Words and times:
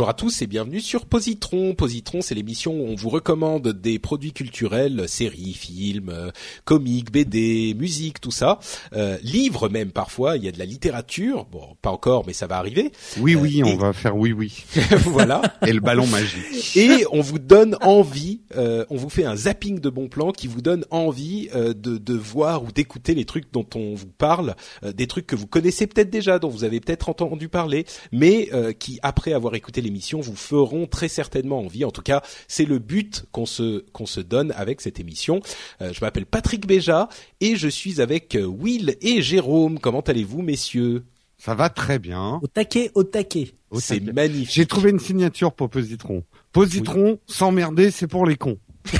Bonjour 0.00 0.08
à 0.08 0.14
tous 0.14 0.40
et 0.40 0.46
bienvenue 0.46 0.80
sur 0.80 1.04
Positron. 1.04 1.74
Positron, 1.74 2.22
c'est 2.22 2.34
l'émission 2.34 2.72
où 2.72 2.86
on 2.86 2.94
vous 2.94 3.10
recommande 3.10 3.68
des 3.68 3.98
produits 3.98 4.32
culturels, 4.32 5.06
séries, 5.10 5.52
films, 5.52 6.32
comics, 6.64 7.12
BD, 7.12 7.74
musique, 7.78 8.18
tout 8.18 8.30
ça, 8.30 8.60
euh, 8.94 9.18
livres 9.22 9.68
même 9.68 9.90
parfois. 9.90 10.38
Il 10.38 10.44
y 10.44 10.48
a 10.48 10.52
de 10.52 10.58
la 10.58 10.64
littérature, 10.64 11.44
bon, 11.52 11.76
pas 11.82 11.90
encore, 11.90 12.24
mais 12.26 12.32
ça 12.32 12.46
va 12.46 12.56
arriver. 12.56 12.92
Oui, 13.18 13.34
oui, 13.34 13.60
Euh, 13.60 13.66
on 13.66 13.72
et- 13.74 13.76
va 13.76 13.92
faire 13.92 14.16
oui, 14.16 14.32
oui. 14.32 14.64
voilà. 15.04 15.42
Et 15.66 15.72
le 15.74 15.80
ballon 15.80 16.06
magique. 16.06 16.78
Et 16.78 17.04
on 17.12 17.20
vous 17.20 17.38
donne 17.38 17.76
envie, 17.82 18.40
euh, 18.56 18.86
on 18.88 18.96
vous 18.96 19.10
fait 19.10 19.26
un 19.26 19.36
zapping 19.36 19.80
de 19.80 19.90
bons 19.90 20.08
plans 20.08 20.32
qui 20.32 20.46
vous 20.46 20.62
donne 20.62 20.86
envie 20.90 21.50
euh, 21.54 21.74
de, 21.74 21.98
de 21.98 22.14
voir 22.14 22.64
ou 22.64 22.72
d'écouter 22.72 23.14
les 23.14 23.26
trucs 23.26 23.52
dont 23.52 23.66
on 23.74 23.94
vous 23.96 24.06
parle, 24.06 24.56
euh, 24.82 24.92
des 24.94 25.06
trucs 25.06 25.26
que 25.26 25.36
vous 25.36 25.46
connaissez 25.46 25.86
peut-être 25.86 26.08
déjà, 26.08 26.38
dont 26.38 26.48
vous 26.48 26.64
avez 26.64 26.80
peut-être 26.80 27.10
entendu 27.10 27.50
parler, 27.50 27.84
mais 28.12 28.48
euh, 28.54 28.72
qui 28.72 28.98
après 29.02 29.34
avoir 29.34 29.54
écouté 29.54 29.82
l'émission 29.90 30.20
vous 30.20 30.36
feront 30.36 30.86
très 30.86 31.08
certainement 31.08 31.58
envie. 31.60 31.84
En 31.84 31.90
tout 31.90 32.02
cas, 32.02 32.22
c'est 32.48 32.64
le 32.64 32.78
but 32.78 33.24
qu'on 33.32 33.44
se 33.46 33.84
qu'on 33.92 34.06
se 34.06 34.20
donne 34.20 34.52
avec 34.56 34.80
cette 34.80 35.00
émission. 35.00 35.40
Euh, 35.82 35.92
je 35.92 36.00
m'appelle 36.00 36.26
Patrick 36.26 36.66
Béja 36.66 37.08
et 37.40 37.56
je 37.56 37.66
suis 37.68 38.00
avec 38.00 38.36
euh, 38.36 38.44
Will 38.44 38.96
et 39.02 39.20
Jérôme. 39.20 39.78
Comment 39.80 40.00
allez-vous, 40.00 40.42
messieurs? 40.42 41.04
Ça 41.38 41.54
va 41.54 41.70
très 41.70 41.98
bien. 41.98 42.38
Au 42.42 42.46
taquet, 42.46 42.90
au 42.94 43.02
taquet. 43.02 43.52
Au 43.70 43.80
C'est 43.80 43.98
taquet. 43.98 44.12
magnifique. 44.12 44.54
J'ai 44.54 44.66
trouvé 44.66 44.90
une 44.90 44.98
signature 45.00 45.52
pour 45.52 45.68
Positron. 45.70 46.22
Positron, 46.52 47.18
s'emmerder, 47.26 47.90
c'est 47.90 48.06
pour 48.06 48.26
les 48.26 48.36
cons. 48.36 48.58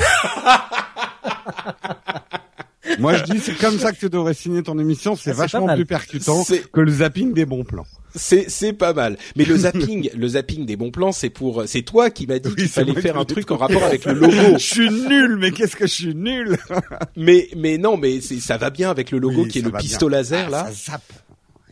Moi, 2.99 3.15
je 3.17 3.25
dis, 3.25 3.39
c'est 3.39 3.55
comme 3.57 3.79
ça 3.79 3.93
que 3.93 3.99
tu 3.99 4.09
devrais 4.11 4.35
signer 4.35 4.63
ton 4.63 4.79
émission. 4.79 5.15
C'est 5.17 5.31
Ah, 5.31 5.35
c'est 5.35 5.39
vachement 5.39 5.75
plus 5.75 5.87
percutant 5.87 6.43
C'est- 6.45 6.71
que 6.71 6.81
le 6.81 6.91
zapping 6.91 7.33
des 7.33 7.47
bons 7.47 7.65
plans. 7.65 7.87
C'est 8.15 8.51
c'est 8.51 8.73
pas 8.73 8.93
mal. 8.93 9.17
Mais 9.37 9.45
le 9.45 9.57
zapping, 9.59 10.11
le 10.17 10.29
zapping 10.29 10.67
des 10.67 10.77
bons 10.77 10.91
plans, 10.91 11.13
c'est 11.13 11.31
pour 11.31 11.65
c'est 11.67 11.83
toi 11.83 12.11
qui 12.11 12.27
m'as 12.27 12.39
dit 12.39 12.49
Oui, 12.49 12.55
qu'il 12.57 12.69
fallait 12.69 13.01
faire 13.01 13.17
un 13.19 13.25
truc 13.25 13.51
en 13.51 13.57
rapport 13.57 13.85
avec 13.85 14.05
le 14.05 14.15
logo. 14.15 14.33
je 14.55 14.59
suis 14.59 14.91
nul, 14.91 15.37
mais 15.37 15.53
qu'est-ce 15.53 15.77
que 15.77 15.87
je 15.87 15.93
suis 15.93 16.15
nul 16.15 16.59
mais 17.17 17.49
mais 17.57 17.79
non, 17.79 17.97
mais 17.97 18.21
ça 18.21 18.57
va 18.57 18.71
bien 18.71 18.91
avec 18.91 19.11
le 19.11 19.19
logo 19.19 19.43
Oui, 19.45 19.49
qui 19.49 19.59
est 19.59 19.63
le 19.63 19.73
pistolet 19.73 20.19
laser 20.19 20.45
Ah, 20.49 20.51
là. 20.51 20.65
Ça 20.73 20.93
zappe. 20.93 21.13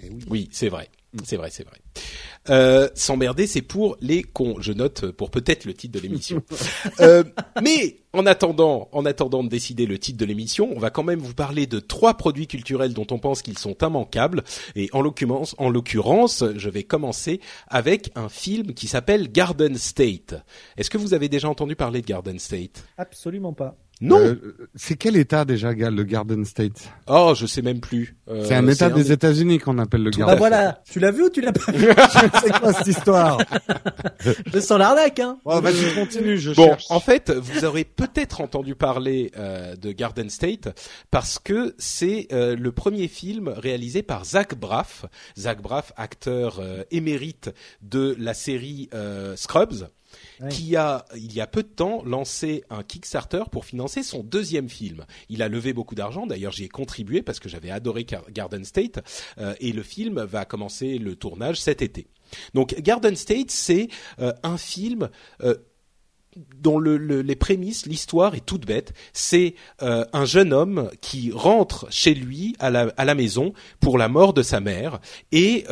Eh 0.03 0.09
oui. 0.11 0.19
Oui, 0.31 0.49
c'est 0.53 0.69
vrai. 0.69 0.89
C'est 1.25 1.37
vrai, 1.37 1.51
c'est 1.51 1.65
vrai. 1.65 1.79
Euh, 2.51 2.89
S'emmerder, 2.95 3.47
c'est 3.47 3.63
pour 3.63 3.97
les 4.01 4.23
cons. 4.23 4.57
Je 4.61 4.73
note 4.73 5.11
pour 5.11 5.31
peut-être 5.31 5.65
le 5.65 5.75
titre 5.75 5.95
de 5.95 6.01
l'émission. 6.01 6.43
Euh, 7.01 7.23
mais 7.63 8.01
en 8.13 8.27
attendant, 8.27 8.89
en 8.93 9.05
attendant 9.05 9.45
de 9.45 9.49
décider 9.49 9.87
le 9.87 9.99
titre 9.99 10.19
de 10.19 10.25
l'émission, 10.25 10.71
on 10.75 10.79
va 10.79 10.91
quand 10.91 11.03
même 11.03 11.19
vous 11.19 11.35
parler 11.35 11.67
de 11.67 11.81
trois 11.81 12.15
produits 12.15 12.47
culturels 12.47 12.95
dont 12.95 13.07
on 13.11 13.19
pense 13.19 13.43
qu'ils 13.43 13.59
sont 13.59 13.77
immanquables. 13.83 14.43
Et 14.75 14.89
en 14.93 15.01
l'occurrence, 15.01 15.55
en 15.59 15.69
l'occurrence, 15.69 16.45
je 16.57 16.71
vais 16.71 16.83
commencer 16.83 17.41
avec 17.69 18.11
un 18.15 18.29
film 18.29 18.75
qui 18.75 18.89
s'appelle 18.89 19.31
Garden 19.31 19.77
State. 19.77 20.35
Est-ce 20.77 20.91
que 20.91 20.99
vous 20.99 21.15
avez 21.15 21.29
déjà 21.29 21.49
entendu 21.49 21.77
parler 21.77 22.01
de 22.01 22.07
Garden 22.07 22.39
State? 22.39 22.85
Absolument 22.97 23.53
pas. 23.53 23.77
Non. 24.01 24.19
Euh, 24.21 24.57
c'est 24.77 24.97
quel 24.97 25.17
état 25.17 25.45
déjà, 25.45 25.75
Gal, 25.75 25.95
le 25.95 26.05
Garden 26.05 26.45
State? 26.45 26.89
Oh, 27.09 27.33
je 27.37 27.47
sais 27.47 27.63
même 27.63 27.81
plus. 27.81 28.17
Euh, 28.29 28.45
C'est 28.47 28.55
un 28.55 28.67
état 28.69 28.91
des 28.91 29.11
un- 29.11 29.15
États-Unis 29.15 29.59
qu'on 29.59 29.79
appelle 29.79 30.05
le 30.05 30.11
Tout 30.13 30.21
Bah 30.21 30.27
Garden 30.27 30.39
voilà, 30.39 30.83
tu 30.89 31.01
l'as 31.01 31.11
vu 31.11 31.25
ou 31.25 31.31
tu 31.31 31.41
l'as 31.41 31.53
pas 31.53 31.73
vu? 31.73 31.89
C'est 32.43 32.61
quoi 32.61 32.73
cette 32.73 32.87
histoire? 32.87 33.39
Je 34.53 34.61
sens 34.61 34.79
l'arnaque, 34.79 35.19
hein 35.19 35.39
oh, 35.45 35.61
Vas-y, 35.61 35.95
continue, 35.95 36.39
je 36.39 36.53
Bon, 36.53 36.67
cherche. 36.69 36.85
en 36.91 37.01
fait, 37.01 37.31
vous 37.31 37.65
aurez 37.65 37.85
peut-être 37.85 38.41
entendu 38.41 38.75
parler 38.75 39.33
euh, 39.37 39.75
de 39.77 39.91
Garden 39.93 40.31
State 40.31 40.69
parce 41.11 41.39
que 41.39 41.75
c'est 41.79 42.29
euh, 42.33 42.55
le 42.57 42.73
premier 42.73 43.09
film 43.09 43.49
réalisé 43.49 44.03
par 44.03 44.25
Zach 44.25 44.55
Braff. 44.55 45.07
Zach 45.37 45.61
Braff, 45.61 45.93
acteur 45.97 46.61
euh, 46.61 46.85
émérite 46.91 47.51
de 47.83 48.15
la 48.19 48.35
série 48.35 48.89
euh, 48.95 49.35
Scrubs. 49.37 49.89
Qui 50.51 50.77
a, 50.77 51.05
il 51.17 51.33
y 51.33 51.41
a 51.41 51.47
peu 51.47 51.63
de 51.63 51.69
temps, 51.69 52.03
lancé 52.05 52.65
un 52.71 52.83
Kickstarter 52.83 53.43
pour 53.51 53.65
financer 53.65 54.03
son 54.03 54.23
deuxième 54.23 54.69
film. 54.69 55.05
Il 55.29 55.43
a 55.43 55.49
levé 55.49 55.73
beaucoup 55.73 55.95
d'argent, 55.95 56.27
d'ailleurs 56.27 56.53
j'y 56.53 56.65
ai 56.65 56.69
contribué 56.69 57.23
parce 57.23 57.41
que 57.41 57.49
j'avais 57.49 57.71
adoré 57.71 58.05
Gar- 58.05 58.31
Garden 58.31 58.65
State, 58.65 59.01
euh, 59.39 59.55
et 59.61 59.73
le 59.73 59.83
film 59.83 60.23
va 60.23 60.45
commencer 60.45 60.99
le 60.99 61.17
tournage 61.17 61.61
cet 61.61 61.83
été. 61.83 62.07
Donc 62.55 62.75
Garden 62.81 63.17
State, 63.17 63.51
c'est 63.51 63.89
euh, 64.21 64.33
un 64.43 64.59
film 64.59 65.09
euh, 65.43 65.57
dont 66.57 66.79
le, 66.79 66.97
le- 66.99 67.23
les 67.23 67.37
prémices, 67.37 67.87
l'histoire 67.87 68.35
est 68.35 68.45
toute 68.47 68.65
bête. 68.65 68.93
C'est 69.13 69.55
un 69.81 70.25
jeune 70.25 70.53
homme 70.53 70.91
qui 71.01 71.33
rentre 71.33 71.87
chez 71.91 72.15
lui 72.15 72.55
à 72.61 72.71
la, 72.71 73.15
maison 73.15 73.53
pour 73.81 73.99
la 73.99 74.09
mort 74.09 74.35
de 74.35 74.43
sa 74.43 74.61
mère 74.61 75.01
et 75.33 75.65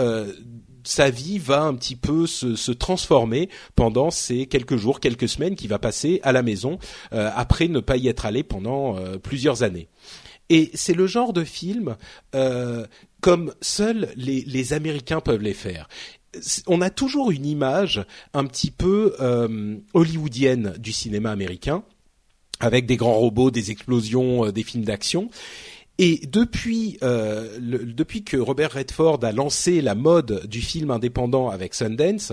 sa 0.87 1.11
vie 1.11 1.39
va 1.39 1.63
un 1.63 1.75
petit 1.75 1.97
peu 1.97 2.27
se, 2.27 2.73
transformer 2.73 3.49
pendant 3.75 4.11
ces 4.11 4.47
quelques 4.47 4.77
jours, 4.77 5.01
quelques 5.01 5.29
semaines 5.29 5.57
qu'il 5.57 5.69
va 5.69 5.79
passer 5.79 6.21
à 6.23 6.33
la 6.33 6.43
maison 6.43 6.79
euh, 7.13 7.31
après 7.35 7.69
ne 7.69 7.81
pas 7.81 7.97
y 7.97 8.09
être 8.09 8.27
allé 8.27 8.43
pendant 8.43 8.97
euh, 8.97 9.19
plusieurs 9.19 9.63
années. 9.63 9.89
Et 10.49 10.71
c'est 10.75 10.95
le 10.95 11.07
genre 11.07 11.33
de 11.33 11.43
film 11.43 11.97
euh, 12.35 12.87
comme 13.21 13.53
seuls 13.61 14.13
les, 14.17 14.73
Américains 14.73 15.21
peuvent 15.21 15.43
les 15.43 15.55
faire. 15.55 15.89
On 16.67 16.81
a 16.81 16.91
toujours 16.91 17.31
une 17.31 17.47
image 17.47 18.05
un 18.35 18.45
petit 18.45 18.71
peu 18.71 19.17
hollywoodienne 19.95 20.75
du 20.79 20.93
cinéma 20.93 21.31
américain, 21.31 21.83
avec 22.61 22.85
des 22.85 22.97
grands 22.97 23.15
robots, 23.15 23.51
des 23.51 23.71
explosions, 23.71 24.51
des 24.51 24.63
films 24.63 24.85
d'action. 24.85 25.31
Et 25.99 26.27
depuis, 26.27 26.99
euh, 27.03 27.57
le- 27.59 27.85
depuis 27.87 28.23
que 28.23 28.37
Robert 28.37 28.73
Redford 28.73 29.21
a 29.25 29.33
lancé 29.33 29.81
la 29.81 29.95
mode 29.95 30.47
du 30.47 30.61
film 30.61 30.91
indépendant 30.91 31.49
avec 31.49 31.73
Sundance, 31.75 32.33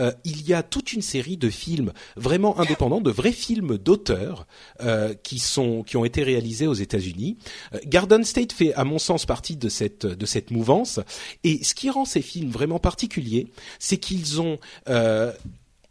euh, 0.00 0.10
il 0.24 0.46
y 0.46 0.52
a 0.52 0.62
toute 0.64 0.92
une 0.92 1.02
série 1.02 1.36
de 1.36 1.48
films 1.48 1.92
vraiment 2.16 2.58
indépendants, 2.58 3.00
de 3.00 3.10
vrais 3.12 3.32
films 3.32 3.78
d'auteurs 3.78 4.46
euh, 4.80 5.14
qui 5.22 5.38
sont 5.38 5.82
qui 5.84 5.96
ont 5.96 6.04
été 6.04 6.22
réalisés 6.24 6.66
aux 6.66 6.74
États-Unis. 6.74 7.36
Euh, 7.74 7.78
Garden 7.86 8.24
State 8.24 8.52
fait, 8.52 8.74
à 8.74 8.84
mon 8.84 8.98
sens, 8.98 9.26
partie 9.26 9.56
de 9.56 9.68
cette 9.68 10.06
de 10.06 10.26
cette 10.26 10.50
mouvance. 10.50 10.98
Et 11.44 11.62
ce 11.62 11.74
qui 11.74 11.90
rend 11.90 12.04
ces 12.04 12.22
films 12.22 12.50
vraiment 12.50 12.78
particuliers, 12.80 13.46
c'est 13.78 13.98
qu'ils 13.98 14.40
ont 14.40 14.58
euh, 14.88 15.32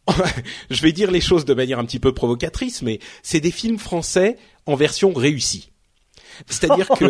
je 0.70 0.82
vais 0.82 0.92
dire 0.92 1.12
les 1.12 1.22
choses 1.22 1.46
de 1.46 1.54
manière 1.54 1.80
un 1.80 1.86
petit 1.86 2.00
peu 2.00 2.14
provocatrice, 2.14 2.82
mais 2.82 3.00
c'est 3.22 3.40
des 3.40 3.52
films 3.52 3.80
français 3.80 4.38
en 4.66 4.76
version 4.76 5.14
réussie. 5.14 5.70
C'est-à-dire 6.48 6.88
que 6.90 7.06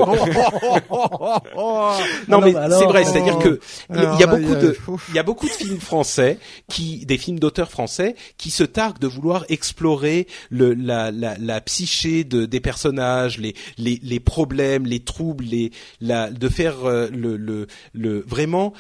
non 2.28 2.42
Alors, 2.42 2.42
mais 2.42 2.54
c'est 2.54 2.86
vrai, 2.86 3.04
c'est-à-dire 3.06 3.40
que 3.40 3.60
il 3.90 3.96
y 3.96 4.00
a- 4.00 4.20
là, 4.20 4.26
beaucoup 4.28 4.56
de 4.56 4.78
ouf. 4.88 5.06
il 5.10 5.16
y 5.16 5.20
a 5.20 5.24
beaucoup 5.24 5.46
de 5.48 5.52
films 5.52 5.80
français 5.80 6.38
qui 6.70 7.06
des 7.06 7.18
films 7.18 7.40
d'auteurs 7.40 7.70
français 7.70 8.16
qui 8.38 8.52
se 8.52 8.64
targuent 8.64 9.00
de 9.00 9.08
vouloir 9.08 9.46
explorer 9.50 10.28
le 10.50 10.74
la 10.74 11.12
la, 11.12 11.38
la 11.38 11.62
psyché 11.62 12.24
de 12.24 12.46
des 12.46 12.60
personnages, 12.60 13.38
les 13.40 13.56
les 13.78 14.00
les 14.04 14.20
problèmes, 14.20 14.86
les 14.86 15.00
troubles, 15.02 15.46
les 15.46 15.72
la 16.02 16.30
de 16.30 16.50
faire 16.50 16.86
euh, 16.86 17.08
le 17.12 17.38
le 17.38 17.68
le 17.94 18.20
vraiment 18.28 18.74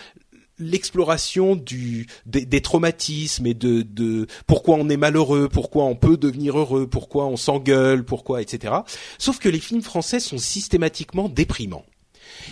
l'exploration 0.59 1.55
du 1.55 2.07
des, 2.25 2.45
des 2.45 2.61
traumatismes 2.61 3.45
et 3.47 3.53
de 3.53 3.81
de 3.81 4.27
pourquoi 4.47 4.75
on 4.75 4.89
est 4.89 4.97
malheureux, 4.97 5.49
pourquoi 5.49 5.85
on 5.85 5.95
peut 5.95 6.17
devenir 6.17 6.57
heureux, 6.57 6.87
pourquoi 6.87 7.25
on 7.25 7.37
s'engueule, 7.37 8.03
pourquoi 8.03 8.41
etc. 8.41 8.73
Sauf 9.17 9.39
que 9.39 9.49
les 9.49 9.59
films 9.59 9.81
français 9.81 10.19
sont 10.19 10.37
systématiquement 10.37 11.29
déprimants. 11.29 11.85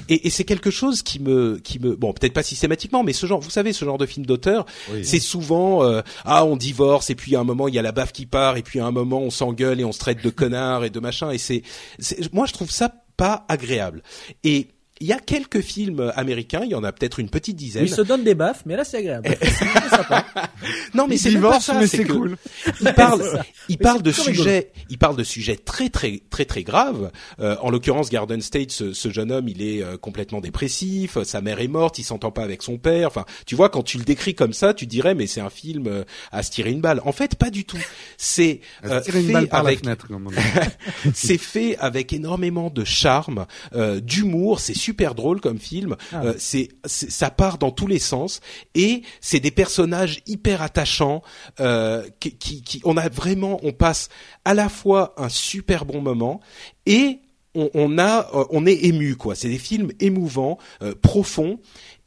Et, 0.10 0.28
et 0.28 0.30
c'est 0.30 0.44
quelque 0.46 0.70
chose 0.72 1.02
qui 1.02 1.20
me, 1.20 1.60
qui 1.60 1.80
me, 1.80 1.96
bon, 1.96 2.14
peut-être 2.14 2.34
pas 2.34 2.44
systématiquement, 2.44 3.04
mais 3.04 3.14
ce 3.14 3.26
genre, 3.26 3.42
vous 3.42 3.50
savez, 3.50 3.74
ce 3.74 3.84
genre 3.84 3.98
de 3.98 4.06
film 4.06 4.26
d'auteur, 4.26 4.66
Oui. 4.92 5.04
c'est 5.04 5.20
souvent, 5.20 5.84
euh, 5.84 6.02
ah, 6.24 6.46
on 6.46 6.56
divorce, 6.56 7.10
et 7.10 7.16
puis 7.16 7.36
à 7.36 7.40
un 7.40 7.44
moment 7.44 7.68
il 7.68 7.74
y 7.76 7.80
a 7.80 7.82
la 7.82 7.92
baffe 7.92 8.12
qui 8.14 8.26
part, 8.26 8.58
et 8.58 8.62
puis 8.62 8.80
à 8.80 8.86
un 8.86 8.92
moment 8.92 9.20
on 9.20 9.32
s'engueule 9.32 9.80
et 9.82 9.84
on 9.84 9.92
se 9.92 10.00
traite 10.00 10.24
de 10.24 10.30
connard 10.30 10.86
et 10.86 10.90
de 10.92 11.00
machin, 11.00 11.32
et 11.32 11.38
c'est, 11.38 11.64
c'est, 12.00 12.32
moi 12.34 12.46
je 12.46 12.54
trouve 12.54 12.72
ça 12.72 12.94
pas 13.18 13.46
agréable. 13.50 14.04
Et 14.44 14.68
il 15.02 15.08
y 15.08 15.14
a 15.14 15.20
quelques 15.20 15.62
films 15.62 16.12
américains, 16.16 16.62
il 16.64 16.72
y 16.72 16.76
en 16.76 16.84
a 16.84 16.92
peut-être 16.92 17.20
une 17.20 17.30
petite 17.30 17.56
dizaine. 17.58 17.84
Il 17.84 17.90
se 17.94 18.02
donne 18.02 18.24
des 18.24 18.36
baffes, 18.36 18.62
mais 18.66 18.76
là 18.76 18.84
c'est 18.84 18.98
agréable. 18.98 19.30
c'est 19.42 19.66
plutôt 19.66 19.90
sympa. 19.90 20.26
Non, 20.94 21.08
mais 21.08 21.18
c'est 21.18 21.38
pas 21.40 21.60
ça, 21.60 21.74
mais 21.74 21.88
c'est 21.88 21.98
c'est 21.98 22.06
cool. 22.06 22.38
il 22.82 22.94
parle, 22.94 23.22
C'est 23.24 23.38
ça. 23.38 23.46
il 23.70 23.78
Mais 23.80 23.84
parle 23.84 23.98
c'est 23.98 24.04
de 24.04 24.12
sujets, 24.12 24.72
il 24.90 24.98
parle 24.98 25.16
de 25.16 25.24
sujets 25.24 25.56
très 25.58 25.90
très 25.90 26.22
très 26.30 26.46
très 26.46 26.64
graves. 26.64 27.12
Euh, 27.40 27.56
en 27.62 27.70
l'occurrence, 27.70 28.10
Garden 28.10 28.42
State, 28.42 28.72
ce, 28.72 28.94
ce 28.94 29.10
jeune 29.10 29.32
homme, 29.32 29.48
il 29.50 29.62
est 29.62 29.84
euh, 29.84 29.98
complètement 29.98 30.40
dépressif. 30.42 31.18
euh, 31.18 31.24
Sa 31.24 31.42
mère 31.42 31.60
est 31.60 31.68
morte, 31.68 31.98
il 32.00 32.04
s'entend 32.04 32.32
pas 32.32 32.44
avec 32.44 32.62
son 32.62 32.78
père. 32.78 33.08
Enfin, 33.08 33.26
tu 33.46 33.56
vois, 33.56 33.70
quand 33.70 33.84
tu 33.84 33.98
le 33.98 34.04
décris 34.04 34.36
comme 34.36 34.54
ça, 34.54 34.74
tu 34.74 34.86
dirais 34.86 35.16
mais 35.16 35.28
c'est 35.28 35.42
un 35.42 35.50
film 35.50 35.88
euh, 35.88 36.04
à 36.32 36.44
se 36.44 36.52
tirer 36.52 36.72
une 36.72 36.82
balle. 36.82 37.02
En 37.06 37.12
fait, 37.12 37.36
pas 37.36 37.50
du 37.50 37.66
tout. 37.66 37.80
C'est 38.18 38.62
euh, 38.86 39.02
fait 39.02 39.36
avec 39.52 39.82
c'est 41.14 41.38
fait 41.38 41.78
avec 41.78 42.14
énormément 42.14 42.70
de 42.70 42.84
charme, 42.84 43.46
euh, 43.74 44.00
d'humour. 44.00 44.60
C'est 44.60 44.74
super 44.92 45.16
drôle 45.16 45.40
comme 45.40 45.58
film. 45.60 45.96
Ah. 46.12 46.24
Euh, 46.26 46.34
c'est, 46.38 46.70
ça 46.86 47.30
part 47.30 47.58
dans 47.58 47.72
tous 47.72 47.88
les 47.88 48.00
sens 48.00 48.42
et 48.76 49.04
c'est 49.22 49.40
des 49.40 49.52
personnages 49.52 50.20
hyper 50.28 50.62
attachants. 50.62 51.22
Euh, 51.60 52.04
qui, 52.20 52.32
qui, 52.38 52.62
qui- 52.62 52.82
on 52.84 52.98
a 52.98 53.08
vraiment, 53.10 53.60
on 53.64 53.72
passe 53.72 54.10
à 54.46 54.54
la 54.54 54.68
fois 54.70 55.14
un 55.18 55.30
super 55.30 55.86
bon 55.86 56.02
moment 56.02 56.42
et 56.86 57.20
on, 57.56 57.70
on 57.74 57.98
a, 57.98 58.30
euh, 58.34 58.46
on 58.50 58.66
est 58.66 58.84
ému 58.86 59.16
quoi. 59.16 59.36
C'est 59.36 59.50
des 59.50 59.58
films 59.60 59.92
émouvants, 60.00 60.58
euh, 60.82 60.94
profonds. 61.02 61.60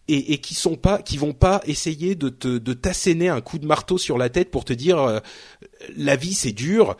Et, 0.07 0.35
et 0.35 0.39
qui 0.39 0.55
sont 0.55 0.77
pas, 0.77 1.01
qui 1.01 1.17
vont 1.17 1.33
pas 1.33 1.63
essayer 1.67 2.15
de 2.15 2.29
te, 2.29 2.59
de 2.59 2.73
t'asséner 2.75 3.31
un 3.31 3.41
coup 3.41 3.59
de 3.59 3.65
marteau 3.67 3.97
sur 3.97 4.19
la 4.19 4.29
tête 4.29 4.51
pour 4.51 4.67
te 4.67 4.75
dire 4.75 4.99
euh, 4.99 5.21
la 5.97 6.15
vie 6.17 6.35
c'est 6.35 6.53
dur. 6.53 6.99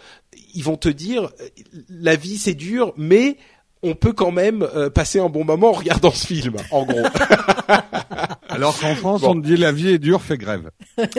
Ils 0.55 0.65
vont 0.65 0.79
te 0.79 0.89
dire 0.89 1.25
euh, 1.25 1.49
la 1.91 2.17
vie 2.17 2.39
c'est 2.39 2.55
dur, 2.55 2.95
mais 2.97 3.37
on 3.85 3.95
peut 3.95 4.13
quand 4.13 4.33
même 4.33 4.63
euh, 4.75 4.91
passer 4.91 5.21
un 5.21 5.29
bon 5.29 5.45
moment 5.45 5.69
en 5.69 5.73
regardant 5.73 6.11
ce 6.11 6.27
film. 6.27 6.57
En 6.71 6.85
gros, 6.85 7.03
Alors 8.49 8.79
qu'en 8.79 8.95
France, 8.95 9.23
Bon. 9.23 9.31
on 9.33 9.35
dit 9.37 9.57
la 9.57 9.73
vie 9.73 9.89
est 9.91 9.99
dure, 9.99 10.23
fais 10.23 10.39
grève. 10.39 10.71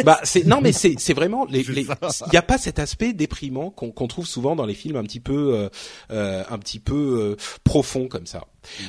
bah 0.03 0.19
c'est 0.23 0.45
non 0.45 0.61
mais 0.61 0.71
c'est 0.71 0.95
c'est 0.97 1.13
vraiment 1.13 1.45
les 1.45 1.61
il 1.61 1.87
y 2.33 2.37
a 2.37 2.41
pas 2.41 2.57
cet 2.57 2.79
aspect 2.79 3.13
déprimant 3.13 3.71
qu'on 3.71 4.07
trouve 4.07 4.25
souvent 4.25 4.55
dans 4.55 4.65
les 4.65 4.73
films 4.73 4.95
un 4.95 5.03
petit 5.03 5.19
peu 5.19 5.53
euh, 5.53 5.69
euh, 6.11 6.43
un 6.49 6.57
petit 6.59 6.79
peu 6.79 6.95
euh, 6.95 7.35
profond 7.63 8.07
comme 8.07 8.25
ça. 8.25 8.43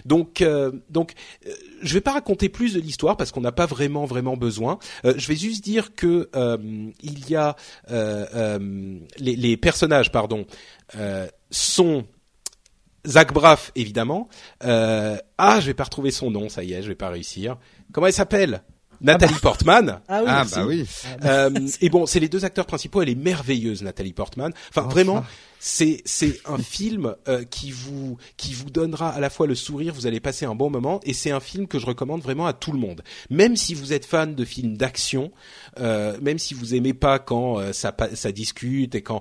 Donc 0.04 0.42
donc 0.90 1.12
je 1.82 1.94
vais 1.94 2.00
pas 2.00 2.12
raconter 2.12 2.48
plus 2.48 2.74
de 2.74 2.80
l'histoire 2.80 3.16
parce 3.16 3.30
qu'on 3.32 3.40
n'a 3.42 3.52
pas 3.52 3.66
vraiment 3.66 4.04
vraiment 4.06 4.36
besoin. 4.36 4.78
Je 5.04 5.26
vais 5.28 5.36
juste 5.36 5.62
dire 5.64 5.94
que 5.94 6.30
il 7.02 7.28
y 7.28 7.36
a 7.36 7.56
les, 7.88 9.36
les 9.36 9.56
personnages 9.56 10.10
pardon 10.12 10.46
sont 11.50 12.04
Zach 13.06 13.32
Braff 13.32 13.72
évidemment. 13.74 14.28
Euh, 14.64 15.16
ah 15.38 15.60
je 15.60 15.66
vais 15.66 15.74
pas 15.74 15.84
retrouver 15.84 16.10
son 16.10 16.30
nom 16.30 16.48
ça 16.48 16.64
y 16.64 16.72
est 16.72 16.82
je 16.82 16.88
vais 16.88 16.94
pas 16.94 17.08
réussir. 17.10 17.56
Comment 17.92 18.06
elle 18.06 18.12
s'appelle? 18.12 18.62
Nathalie 19.00 19.34
Portman. 19.42 20.00
Ah 20.08 20.20
oui, 20.22 20.28
Ah 20.28 20.44
bah 20.44 20.64
oui. 20.66 20.86
Euh, 21.24 21.50
et 21.80 21.90
bon, 21.90 22.06
c'est 22.06 22.20
les 22.20 22.28
deux 22.28 22.44
acteurs 22.44 22.66
principaux. 22.66 23.02
Elle 23.02 23.10
est 23.10 23.14
merveilleuse, 23.14 23.82
Nathalie 23.82 24.12
Portman. 24.12 24.52
Enfin, 24.70 24.84
Oh, 24.86 24.90
vraiment, 24.90 25.24
c'est 25.58 26.02
c'est 26.04 26.40
un 26.46 26.58
film 26.58 27.14
euh, 27.28 27.44
qui 27.44 27.70
vous 27.70 28.16
qui 28.36 28.54
vous 28.54 28.70
donnera 28.70 29.10
à 29.10 29.20
la 29.20 29.30
fois 29.30 29.46
le 29.46 29.54
sourire. 29.54 29.92
Vous 29.94 30.06
allez 30.06 30.20
passer 30.20 30.46
un 30.46 30.54
bon 30.54 30.70
moment, 30.70 31.00
et 31.04 31.12
c'est 31.12 31.30
un 31.30 31.40
film 31.40 31.66
que 31.66 31.78
je 31.78 31.86
recommande 31.86 32.22
vraiment 32.22 32.46
à 32.46 32.52
tout 32.52 32.72
le 32.72 32.78
monde. 32.78 33.02
Même 33.30 33.56
si 33.56 33.74
vous 33.74 33.92
êtes 33.92 34.06
fan 34.06 34.34
de 34.34 34.44
films 34.44 34.76
d'action, 34.76 35.30
euh, 35.78 36.16
même 36.22 36.38
si 36.38 36.54
vous 36.54 36.74
aimez 36.74 36.94
pas 36.94 37.18
quand 37.18 37.58
euh, 37.58 37.72
ça 37.72 37.94
ça 38.14 38.32
discute 38.32 38.94
et 38.94 39.02
quand 39.02 39.20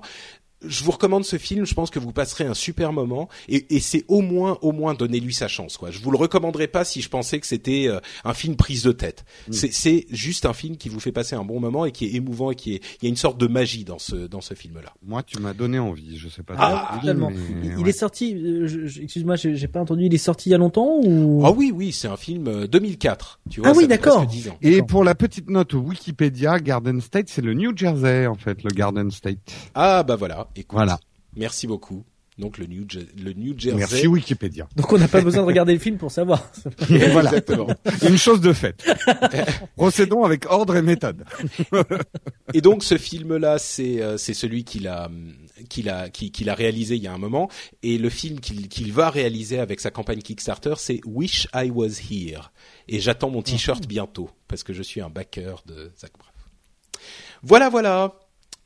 je 0.64 0.84
vous 0.84 0.90
recommande 0.90 1.24
ce 1.24 1.36
film. 1.38 1.64
Je 1.66 1.74
pense 1.74 1.90
que 1.90 1.98
vous 1.98 2.12
passerez 2.12 2.44
un 2.44 2.54
super 2.54 2.92
moment 2.92 3.28
et, 3.48 3.74
et 3.74 3.80
c'est 3.80 4.04
au 4.08 4.20
moins, 4.22 4.58
au 4.62 4.72
moins, 4.72 4.94
donnez-lui 4.94 5.34
sa 5.34 5.48
chance. 5.48 5.76
Quoi. 5.76 5.90
Je 5.90 5.98
vous 6.00 6.10
le 6.10 6.16
recommanderais 6.16 6.66
pas 6.68 6.84
si 6.84 7.02
je 7.02 7.08
pensais 7.08 7.38
que 7.40 7.46
c'était 7.46 7.86
euh, 7.88 8.00
un 8.24 8.34
film 8.34 8.56
prise 8.56 8.82
de 8.82 8.92
tête. 8.92 9.24
C'est, 9.50 9.72
c'est 9.72 10.06
juste 10.10 10.46
un 10.46 10.52
film 10.54 10.76
qui 10.76 10.88
vous 10.88 11.00
fait 11.00 11.12
passer 11.12 11.36
un 11.36 11.44
bon 11.44 11.60
moment 11.60 11.84
et 11.84 11.92
qui 11.92 12.06
est 12.06 12.14
émouvant 12.14 12.50
et 12.50 12.54
qui 12.54 12.74
est. 12.74 12.82
Il 13.00 13.04
y 13.04 13.06
a 13.06 13.08
une 13.10 13.16
sorte 13.16 13.38
de 13.38 13.46
magie 13.46 13.84
dans 13.84 13.98
ce 13.98 14.16
dans 14.26 14.40
ce 14.40 14.54
film-là. 14.54 14.92
Moi, 15.06 15.22
tu 15.22 15.38
m'as 15.40 15.52
donné 15.52 15.78
envie. 15.78 16.16
Je 16.16 16.28
sais 16.28 16.42
pas. 16.42 16.54
Ah, 16.56 16.90
si 16.94 17.00
Totalement. 17.00 17.30
mais 17.30 17.36
Il, 17.66 17.72
il 17.72 17.76
ouais. 17.84 17.90
est 17.90 17.92
sorti. 17.92 18.34
euh, 18.34 18.88
Excuse-moi, 19.02 19.36
j'ai 19.36 19.56
j'ai 19.56 19.68
pas 19.68 19.80
entendu. 19.80 20.04
Il 20.06 20.14
est 20.14 20.18
sorti 20.18 20.48
il 20.48 20.52
y 20.52 20.54
a 20.54 20.58
longtemps 20.58 21.00
ou? 21.04 21.42
Ah 21.44 21.50
oui, 21.50 21.72
oui, 21.74 21.92
c'est 21.92 22.08
un 22.08 22.16
film 22.16 22.48
euh, 22.48 22.66
2004. 22.66 23.40
Tu 23.50 23.60
vois, 23.60 23.70
Ah 23.70 23.72
oui, 23.76 23.86
d'accord. 23.86 24.24
presque 24.24 24.30
10 24.30 24.48
ans. 24.48 24.58
Et 24.62 24.82
pour 24.82 25.04
la 25.04 25.14
petite 25.14 25.50
note 25.50 25.74
Wikipédia, 25.74 26.58
Garden 26.60 27.00
State, 27.00 27.28
c'est 27.28 27.42
le 27.42 27.54
New 27.54 27.76
Jersey 27.76 28.26
en 28.26 28.34
fait, 28.36 28.62
le 28.62 28.70
Garden 28.70 29.10
State. 29.10 29.38
Ah 29.74 30.02
bah 30.02 30.16
voilà. 30.16 30.45
Écoute, 30.54 30.76
Voilà. 30.76 30.98
Merci 31.36 31.66
beaucoup. 31.66 32.04
Donc 32.38 32.58
le 32.58 32.66
New 32.66 32.84
Je- 32.86 33.00
le 33.22 33.32
New 33.32 33.58
Jersey. 33.58 33.78
Merci 33.78 34.06
Wikipédia. 34.06 34.68
Donc 34.76 34.92
on 34.92 34.98
n'a 34.98 35.08
pas 35.08 35.22
besoin 35.22 35.40
de 35.40 35.46
regarder 35.46 35.72
le 35.72 35.78
film 35.78 35.96
pour 35.96 36.10
savoir. 36.10 36.50
voilà. 36.78 37.30
Exactement. 37.30 37.66
Une 38.06 38.18
chose 38.18 38.42
de 38.42 38.52
faite. 38.52 38.84
Procédons 39.76 40.22
avec 40.22 40.44
ordre 40.50 40.76
et 40.76 40.82
méthode. 40.82 41.24
Et 42.52 42.60
donc 42.60 42.84
ce 42.84 42.98
film-là, 42.98 43.58
c'est 43.58 44.02
euh, 44.02 44.18
c'est 44.18 44.34
celui 44.34 44.64
qu'il 44.64 44.86
a 44.86 45.10
qu'il 45.70 45.88
a 45.88 46.10
qui- 46.10 46.30
qu'il 46.30 46.50
a 46.50 46.54
réalisé 46.54 46.96
il 46.96 47.02
y 47.02 47.06
a 47.06 47.12
un 47.14 47.18
moment, 47.18 47.48
et 47.82 47.96
le 47.96 48.10
film 48.10 48.38
qu'il 48.40 48.68
qu'il 48.68 48.92
va 48.92 49.08
réaliser 49.08 49.58
avec 49.58 49.80
sa 49.80 49.90
campagne 49.90 50.20
Kickstarter, 50.20 50.74
c'est 50.76 51.00
Wish 51.06 51.48
I 51.54 51.70
Was 51.70 52.00
Here. 52.10 52.52
Et 52.86 53.00
j'attends 53.00 53.30
mon 53.30 53.40
t-shirt 53.40 53.86
bientôt 53.86 54.28
parce 54.46 54.62
que 54.62 54.74
je 54.74 54.82
suis 54.82 55.00
un 55.00 55.08
backer 55.08 55.62
de 55.64 55.90
Zach 55.98 56.12
Braff. 56.18 56.34
Voilà, 57.42 57.70
voilà. 57.70 58.12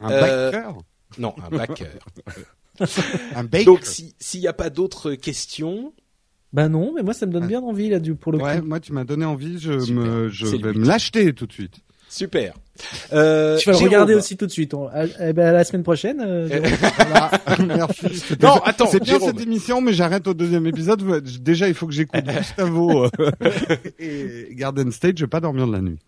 Un 0.00 0.10
Euh, 0.10 0.50
backer? 0.50 0.74
Non, 1.18 1.34
un 1.44 1.50
backer. 1.56 1.88
Un 3.34 3.44
baker. 3.44 3.64
donc 3.66 3.84
si- 3.84 4.14
s'il 4.18 4.40
n'y 4.40 4.46
a 4.46 4.52
pas 4.52 4.70
d'autres 4.70 5.12
questions, 5.14 5.92
Bah 6.52 6.68
non, 6.68 6.92
mais 6.94 7.02
moi 7.02 7.12
ça 7.14 7.26
me 7.26 7.32
donne 7.32 7.46
bien 7.46 7.60
envie 7.60 7.88
là 7.90 8.00
du 8.00 8.14
pour 8.14 8.32
le 8.32 8.38
coup. 8.38 8.44
Ouais, 8.44 8.60
moi 8.62 8.80
tu 8.80 8.92
m'as 8.92 9.04
donné 9.04 9.24
envie, 9.24 9.58
je 9.58 9.78
Super. 9.80 10.02
me, 10.02 10.28
je 10.30 10.46
vais 10.46 10.72
me 10.72 10.84
l'acheter 10.86 11.32
tout 11.34 11.46
de 11.46 11.52
suite. 11.52 11.80
Super. 12.10 12.54
Euh, 13.12 13.58
Tu 13.58 13.66
vas 13.70 13.78
le 13.78 13.84
regarder 13.84 14.14
aussi 14.14 14.38
tout 14.38 14.46
de 14.46 14.50
suite. 14.50 14.72
On- 14.72 14.88
ah, 14.88 15.04
eh 15.20 15.32
ben, 15.34 15.48
à 15.48 15.52
la 15.52 15.64
semaine 15.64 15.82
prochaine. 15.82 16.22
euh. 16.26 16.48
Voilà. 16.96 17.30
Merci. 17.66 18.06
C'est 18.14 18.42
Non, 18.42 18.54
attends, 18.64 18.86
C'est 18.86 19.02
bien 19.02 19.18
Jérôme. 19.18 19.30
cette 19.36 19.40
émission, 19.46 19.80
mais 19.82 19.92
j'arrête 19.92 20.26
au 20.26 20.32
deuxième 20.34 20.66
épisode. 20.66 21.02
Déjà, 21.42 21.68
il 21.68 21.74
faut 21.74 21.86
que 21.86 21.92
j'écoute 21.92 22.24
Gustavo 22.24 23.04
euh, 23.04 23.30
et 23.98 24.48
Garden 24.52 24.90
State. 24.92 25.18
Je 25.18 25.24
vais 25.24 25.28
pas 25.28 25.40
dormir 25.40 25.66
de 25.66 25.72
la 25.72 25.80
nuit. 25.82 25.98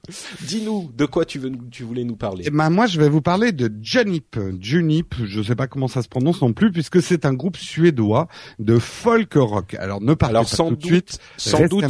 Dis-nous 0.46 0.90
de 0.96 1.04
quoi 1.04 1.25
tu, 1.26 1.38
veux, 1.38 1.52
tu 1.70 1.82
voulais 1.84 2.04
nous 2.04 2.16
parler? 2.16 2.44
Eh 2.46 2.50
ben, 2.50 2.70
moi, 2.70 2.87
je 2.87 2.99
vais 2.99 3.08
vous 3.10 3.22
parler 3.22 3.52
de 3.52 3.70
Junip. 3.82 4.38
Junip, 4.60 5.14
je 5.26 5.43
sais 5.43 5.56
pas 5.56 5.66
comment 5.66 5.88
ça 5.88 6.00
se 6.02 6.08
prononce 6.08 6.40
non 6.40 6.54
plus, 6.54 6.72
puisque 6.72 7.02
c'est 7.02 7.26
un 7.26 7.34
groupe 7.34 7.56
suédois 7.58 8.28
de 8.58 8.78
folk 8.78 9.34
rock. 9.34 9.75
Alors, 9.78 10.00
ne 10.00 10.14
Alors 10.21 10.44
pas 10.44 10.49
sans 10.49 10.71
tout 10.71 10.76
de 10.76 10.85
suite. 10.87 11.18
sans 11.37 11.66
doute 11.66 11.85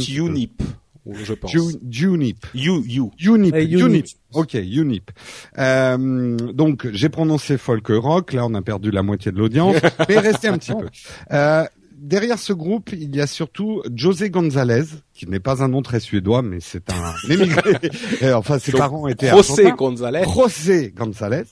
peu. 0.57 0.65
Je 1.11 1.33
pense. 1.33 1.51
Ju- 1.51 1.77
Junip. 1.89 2.45
You, 2.53 2.83
you. 2.85 3.11
Unip, 3.19 3.53
Ouais, 3.53 3.65
Unip. 3.65 3.81
Unip. 3.87 4.05
Ok, 4.33 4.53
Unip. 4.53 5.11
Euh, 5.57 6.37
donc, 6.53 6.87
j'ai 6.91 7.09
prononcé 7.09 7.57
folk 7.57 7.87
rock. 7.89 8.33
Là, 8.33 8.45
on 8.45 8.53
a 8.53 8.61
perdu 8.61 8.91
la 8.91 9.03
moitié 9.03 9.31
de 9.31 9.37
l'audience, 9.37 9.75
mais 10.09 10.19
restez 10.19 10.47
un 10.47 10.57
petit 10.57 10.71
peu. 10.73 10.87
Euh, 11.31 11.65
derrière 11.97 12.39
ce 12.39 12.53
groupe, 12.53 12.91
il 12.93 13.15
y 13.15 13.21
a 13.21 13.27
surtout 13.27 13.81
José 13.95 14.29
González, 14.29 14.83
qui 15.13 15.27
n'est 15.27 15.39
pas 15.39 15.63
un 15.63 15.67
nom 15.67 15.81
très 15.81 15.99
suédois, 15.99 16.41
mais 16.41 16.59
c'est 16.59 16.89
un 16.91 17.13
émigré. 17.29 17.73
Enfin, 18.33 18.59
ses 18.59 18.71
Donc, 18.71 18.79
parents 18.79 19.07
étaient 19.07 19.29
José. 19.29 19.71
González. 19.77 20.23
José 20.33 20.93
González 20.95 21.43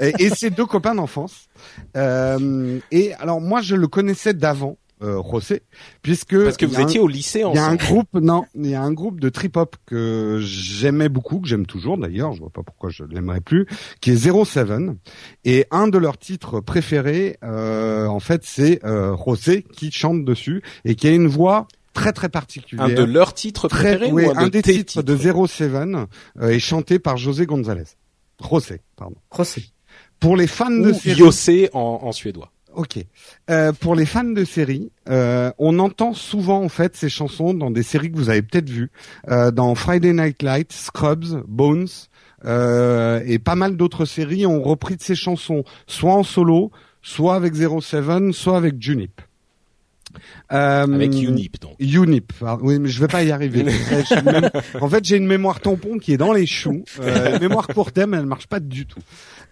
et, 0.00 0.12
et 0.24 0.30
ses 0.30 0.50
deux 0.50 0.66
copains 0.66 0.94
d'enfance. 0.94 1.48
Euh, 1.96 2.78
et 2.90 3.14
alors 3.14 3.40
moi 3.40 3.60
je 3.60 3.74
le 3.74 3.88
connaissais 3.88 4.34
d'avant, 4.34 4.76
euh, 5.02 5.22
José, 5.30 5.62
puisque 6.02 6.42
Parce 6.42 6.56
que 6.56 6.66
vous 6.66 6.76
un- 6.76 6.82
étiez 6.86 7.00
au 7.00 7.08
lycée 7.08 7.44
il 7.48 7.54
y 7.54 7.58
a 7.58 7.66
un 7.66 7.76
groupe, 7.76 8.08
non, 8.14 8.44
il 8.54 8.66
y 8.66 8.74
a 8.74 8.82
un 8.82 8.92
groupe 8.92 9.20
de 9.20 9.28
trip 9.28 9.56
hop 9.56 9.76
que 9.86 10.38
j'aimais 10.42 11.08
beaucoup, 11.08 11.40
que 11.40 11.48
j'aime 11.48 11.66
toujours 11.66 11.98
d'ailleurs, 11.98 12.32
je 12.32 12.40
vois 12.40 12.50
pas 12.50 12.62
pourquoi 12.62 12.90
je 12.90 13.04
l'aimerais 13.04 13.40
plus, 13.40 13.66
qui 14.00 14.10
est 14.10 14.16
Zero 14.16 14.44
Seven. 14.44 14.96
Et 15.44 15.66
un 15.70 15.88
de 15.88 15.98
leurs 15.98 16.18
titres 16.18 16.60
préférés, 16.60 17.36
euh, 17.44 18.06
en 18.06 18.20
fait, 18.20 18.42
c'est 18.44 18.84
euh, 18.84 19.16
José 19.24 19.64
qui 19.72 19.90
chante 19.92 20.24
dessus 20.24 20.62
et 20.84 20.94
qui 20.94 21.06
a 21.08 21.10
une 21.12 21.28
voix 21.28 21.66
très 21.94 22.12
très 22.12 22.28
particulière. 22.28 22.86
Un 22.86 22.94
de 22.94 23.02
leurs 23.02 23.34
titres 23.34 23.66
très, 23.68 23.96
préférés 23.96 24.12
oui, 24.12 24.24
ou 24.26 24.30
un, 24.30 24.36
un 24.36 24.44
de 24.44 24.50
des 24.50 24.62
tes 24.62 24.72
titres, 24.74 25.02
de 25.02 25.16
Zero 25.16 25.46
Seven 25.46 26.06
euh, 26.40 26.48
est 26.48 26.58
chanté 26.60 26.98
par 26.98 27.16
José 27.16 27.44
González. 27.46 27.84
José, 28.48 28.80
pardon. 28.96 29.16
José. 29.36 29.64
Pour 30.20 30.36
les 30.36 30.46
fans 30.46 30.70
de 30.70 30.92
Ou 30.92 30.98
Yossé 31.18 31.70
en, 31.72 32.00
en 32.02 32.12
suédois. 32.12 32.52
Ok. 32.78 33.04
Euh, 33.50 33.72
pour 33.72 33.96
les 33.96 34.06
fans 34.06 34.22
de 34.22 34.44
séries, 34.44 34.92
euh, 35.08 35.50
on 35.58 35.80
entend 35.80 36.14
souvent 36.14 36.62
en 36.62 36.68
fait 36.68 36.94
ces 36.94 37.08
chansons 37.08 37.52
dans 37.52 37.72
des 37.72 37.82
séries 37.82 38.12
que 38.12 38.16
vous 38.16 38.30
avez 38.30 38.40
peut-être 38.40 38.70
vues, 38.70 38.92
euh, 39.28 39.50
dans 39.50 39.74
Friday 39.74 40.12
Night 40.12 40.44
Lights, 40.44 40.72
Scrubs, 40.72 41.42
Bones 41.48 41.88
euh, 42.44 43.20
et 43.26 43.40
pas 43.40 43.56
mal 43.56 43.76
d'autres 43.76 44.04
séries 44.04 44.46
ont 44.46 44.62
repris 44.62 44.94
de 44.94 45.02
ces 45.02 45.16
chansons, 45.16 45.64
soit 45.88 46.14
en 46.14 46.22
solo, 46.22 46.70
soit 47.02 47.34
avec 47.34 47.54
Zero 47.54 47.80
Seven, 47.80 48.32
soit 48.32 48.56
avec 48.56 48.80
Junip. 48.80 49.20
Euh, 50.52 50.84
Avec 50.84 51.12
Unip, 51.12 51.60
donc. 51.60 51.74
Unip. 51.80 52.32
Oui, 52.62 52.78
mais 52.78 52.88
je 52.88 53.00
vais 53.00 53.08
pas 53.08 53.22
y 53.22 53.30
arriver. 53.30 53.64
En 54.80 54.88
fait, 54.88 55.04
j'ai 55.04 55.16
une 55.16 55.26
mémoire 55.26 55.60
tampon 55.60 55.98
qui 55.98 56.12
est 56.12 56.16
dans 56.16 56.32
les 56.32 56.46
choux. 56.46 56.84
Euh, 57.00 57.38
mémoire 57.40 57.66
court 57.66 57.92
terme, 57.92 58.14
elle 58.14 58.26
marche 58.26 58.46
pas 58.46 58.60
du 58.60 58.86
tout. 58.86 59.00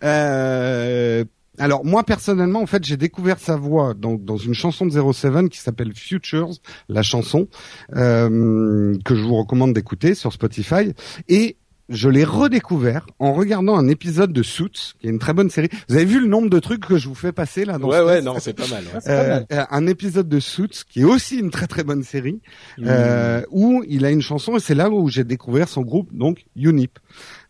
Euh, 0.03 1.25
alors 1.59 1.85
moi 1.85 2.05
personnellement, 2.05 2.61
en 2.63 2.67
fait, 2.67 2.85
j'ai 2.85 2.97
découvert 2.97 3.39
sa 3.39 3.57
voix 3.57 3.95
dans, 3.95 4.15
dans 4.15 4.37
une 4.37 4.55
chanson 4.55 4.87
de 4.87 5.13
07 5.13 5.49
qui 5.49 5.59
s'appelle 5.59 5.93
Futures, 5.95 6.51
la 6.89 7.03
chanson 7.03 7.49
euh, 7.95 8.95
que 9.05 9.15
je 9.15 9.23
vous 9.23 9.37
recommande 9.37 9.73
d'écouter 9.73 10.15
sur 10.15 10.33
Spotify 10.33 10.93
et 11.29 11.57
je 11.89 12.09
l'ai 12.09 12.25
redécouvert 12.25 13.07
en 13.21 13.33
regardant 13.33 13.77
un 13.77 13.87
épisode 13.87 14.33
de 14.33 14.43
Suits, 14.43 14.95
qui 14.99 15.07
est 15.07 15.11
une 15.11 15.21
très 15.21 15.33
bonne 15.33 15.51
série. 15.51 15.69
Vous 15.89 15.95
avez 15.95 16.05
vu 16.05 16.19
le 16.19 16.27
nombre 16.27 16.51
de 16.51 16.59
trucs 16.59 16.85
que 16.85 16.99
je 16.99 17.07
vous 17.09 17.15
fais 17.15 17.31
passer 17.31 17.65
là 17.65 17.79
dans 17.79 17.87
Ouais, 17.89 17.99
ce 17.99 18.03
ouais, 18.05 18.15
test 18.15 18.25
non, 18.27 18.37
c'est 18.41 18.53
pas 18.55 18.67
mal. 18.67 18.83
ouais. 18.93 19.01
C'est 19.01 19.17
pas 19.17 19.29
mal. 19.29 19.47
Euh, 19.53 19.65
un 19.71 19.87
épisode 19.87 20.29
de 20.29 20.41
Suits 20.41 20.83
qui 20.91 21.03
est 21.03 21.05
aussi 21.05 21.37
une 21.39 21.51
très 21.51 21.69
très 21.69 21.85
bonne 21.85 22.03
série 22.03 22.41
Mm. 22.79 22.85
euh, 22.89 23.43
où 23.53 23.85
il 23.89 24.05
a 24.05 24.11
une 24.11 24.21
chanson 24.21 24.57
et 24.57 24.61
c'est 24.61 24.75
là 24.75 24.91
où 24.91 25.09
j'ai 25.09 25.23
découvert 25.23 25.69
son 25.69 25.83
groupe 25.83 26.09
donc 26.13 26.45
Unip. 26.57 26.99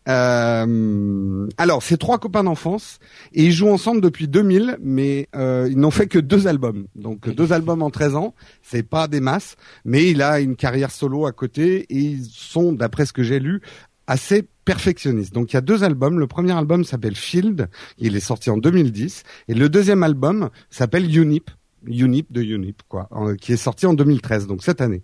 Euh, 0.09 1.49
alors 1.59 1.83
c'est 1.83 1.97
trois 1.97 2.19
copains 2.19 2.45
d'enfance 2.45 3.01
et 3.33 3.45
ils 3.47 3.53
jouent 3.53 3.71
ensemble 3.71 4.01
depuis 4.01 4.29
2000 4.29 4.79
mais 4.81 5.29
euh, 5.35 5.69
ils 5.69 5.79
n'ont 5.79 5.91
fait 5.91 6.07
que 6.07 6.19
deux 6.19 6.47
albums. 6.47 6.87
Donc 6.95 7.29
deux 7.29 7.53
albums 7.53 7.83
en 7.83 7.91
13 7.91 8.15
ans 8.15 8.35
c'est 8.63 8.85
pas 8.85 9.09
des 9.09 9.21
masses 9.21 9.57
mais 9.85 10.11
il 10.11 10.23
a 10.23 10.41
une 10.41 10.55
carrière 10.55 10.93
solo 10.93 11.27
à 11.27 11.33
côté 11.33 11.87
et 11.89 11.99
ils 11.99 12.25
sont 12.25 12.73
d'après 12.73 13.07
ce 13.07 13.13
que 13.13 13.25
j'ai 13.25 13.41
lu 13.41 13.61
assez 14.07 14.49
perfectionnistes. 14.65 15.35
Donc 15.35 15.53
il 15.53 15.55
y 15.55 15.59
a 15.59 15.63
deux 15.63 15.83
albums. 15.83 16.21
Le 16.21 16.29
premier 16.29 16.53
album 16.53 16.85
s'appelle 16.85 17.17
Field 17.17 17.69
il 17.99 18.15
est 18.15 18.21
sorti 18.21 18.51
en 18.51 18.59
2010 18.59 19.25
et 19.49 19.55
le 19.55 19.69
deuxième 19.69 20.05
album 20.05 20.51
s'appelle 20.71 21.05
Unip 21.17 21.51
Unip 21.87 22.33
de 22.33 22.43
Unip, 22.43 22.83
quoi, 22.89 23.09
qui 23.41 23.53
est 23.53 23.57
sorti 23.57 23.87
en 23.87 23.95
2013, 23.95 24.47
donc 24.47 24.63
cette 24.63 24.81
année. 24.81 25.03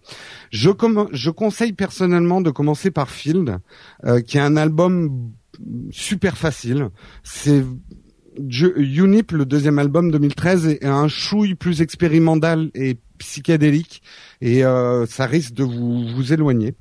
Je, 0.51 0.71
comm- 0.71 1.09
je 1.13 1.31
conseille 1.31 1.73
personnellement 1.73 2.41
de 2.41 2.51
commencer 2.51 2.91
par 2.91 3.11
Field, 3.11 3.59
euh, 4.05 4.21
qui 4.21 4.39
est 4.39 4.41
un 4.41 4.57
album 4.57 5.31
super 5.91 6.37
facile. 6.39 6.89
C'est 7.23 7.65
Unip, 8.39 9.33
le 9.33 9.45
deuxième 9.45 9.79
album 9.79 10.11
2013, 10.11 10.67
est 10.69 10.85
un 10.87 11.09
chouille 11.09 11.55
plus 11.55 11.83
expérimental 11.83 12.71
et 12.75 12.97
psychédélique, 13.23 14.03
et 14.41 14.65
euh, 14.65 15.07
ça 15.07 15.27
risque 15.27 15.55
de 15.55 15.63
vous 15.63 16.09
vous 16.09 16.33
éloigner. 16.33 16.75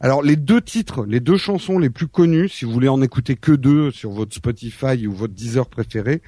Alors 0.00 0.22
les 0.22 0.36
deux 0.36 0.60
titres, 0.60 1.06
les 1.06 1.20
deux 1.20 1.38
chansons 1.38 1.78
les 1.78 1.88
plus 1.90 2.06
connues, 2.06 2.48
si 2.48 2.64
vous 2.66 2.72
voulez 2.72 2.88
en 2.88 3.00
écouter 3.00 3.34
que 3.34 3.52
deux 3.52 3.90
sur 3.90 4.10
votre 4.10 4.34
Spotify 4.34 5.06
ou 5.06 5.12
votre 5.12 5.32
Deezer 5.32 5.66
préféré, 5.66 6.20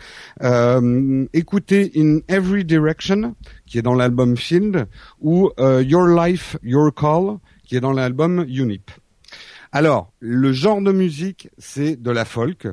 euh, 0.42 1.26
écoutez 1.34 1.92
In 1.96 2.20
Every 2.28 2.64
Direction, 2.64 3.34
qui 3.66 3.78
est 3.78 3.82
dans 3.82 3.94
l'album 3.94 4.36
Field, 4.36 4.86
ou 5.20 5.50
euh, 5.60 5.82
Your 5.82 6.06
Life, 6.06 6.56
Your 6.62 6.94
Call, 6.94 7.36
qui 7.64 7.76
est 7.76 7.80
dans 7.80 7.92
l'album 7.92 8.46
Unip. 8.48 8.90
Alors, 9.70 10.12
le 10.20 10.50
genre 10.52 10.80
de 10.80 10.92
musique, 10.92 11.50
c'est 11.58 12.00
de 12.00 12.10
la 12.10 12.24
folk. 12.24 12.66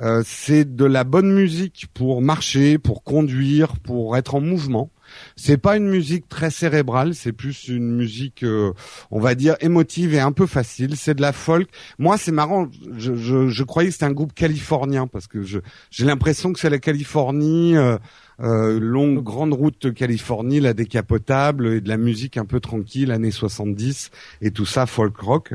Euh, 0.00 0.22
c'est 0.24 0.64
de 0.76 0.86
la 0.86 1.04
bonne 1.04 1.30
musique 1.30 1.88
pour 1.92 2.22
marcher, 2.22 2.78
pour 2.78 3.02
conduire, 3.02 3.76
pour 3.76 4.16
être 4.16 4.34
en 4.34 4.40
mouvement. 4.40 4.90
C'est 5.36 5.58
pas 5.58 5.76
une 5.76 5.88
musique 5.88 6.28
très 6.28 6.50
cérébrale, 6.50 7.14
c'est 7.14 7.32
plus 7.32 7.68
une 7.68 7.96
musique, 7.96 8.42
euh, 8.42 8.72
on 9.10 9.20
va 9.20 9.34
dire, 9.34 9.56
émotive 9.60 10.14
et 10.14 10.20
un 10.20 10.32
peu 10.32 10.46
facile. 10.46 10.96
C'est 10.96 11.14
de 11.14 11.22
la 11.22 11.32
folk. 11.32 11.68
Moi, 11.98 12.18
c'est 12.18 12.32
marrant. 12.32 12.68
Je, 12.96 13.14
je, 13.14 13.48
je 13.48 13.62
croyais 13.64 13.88
que 13.88 13.92
c'était 13.92 14.06
un 14.06 14.12
groupe 14.12 14.34
californien 14.34 15.06
parce 15.06 15.26
que 15.26 15.42
j'ai 15.42 16.04
l'impression 16.04 16.52
que 16.52 16.60
c'est 16.60 16.70
la 16.70 16.78
Californie. 16.78 17.76
euh, 17.76 17.98
euh, 18.40 18.78
longue 18.78 19.22
grande 19.22 19.52
route 19.52 19.92
Californie, 19.92 20.60
la 20.60 20.74
décapotable 20.74 21.66
et 21.74 21.80
de 21.80 21.88
la 21.88 21.96
musique 21.96 22.36
un 22.36 22.44
peu 22.44 22.60
tranquille, 22.60 23.10
années 23.10 23.30
70 23.30 24.10
et 24.42 24.50
tout 24.50 24.66
ça, 24.66 24.86
folk 24.86 25.16
rock. 25.18 25.54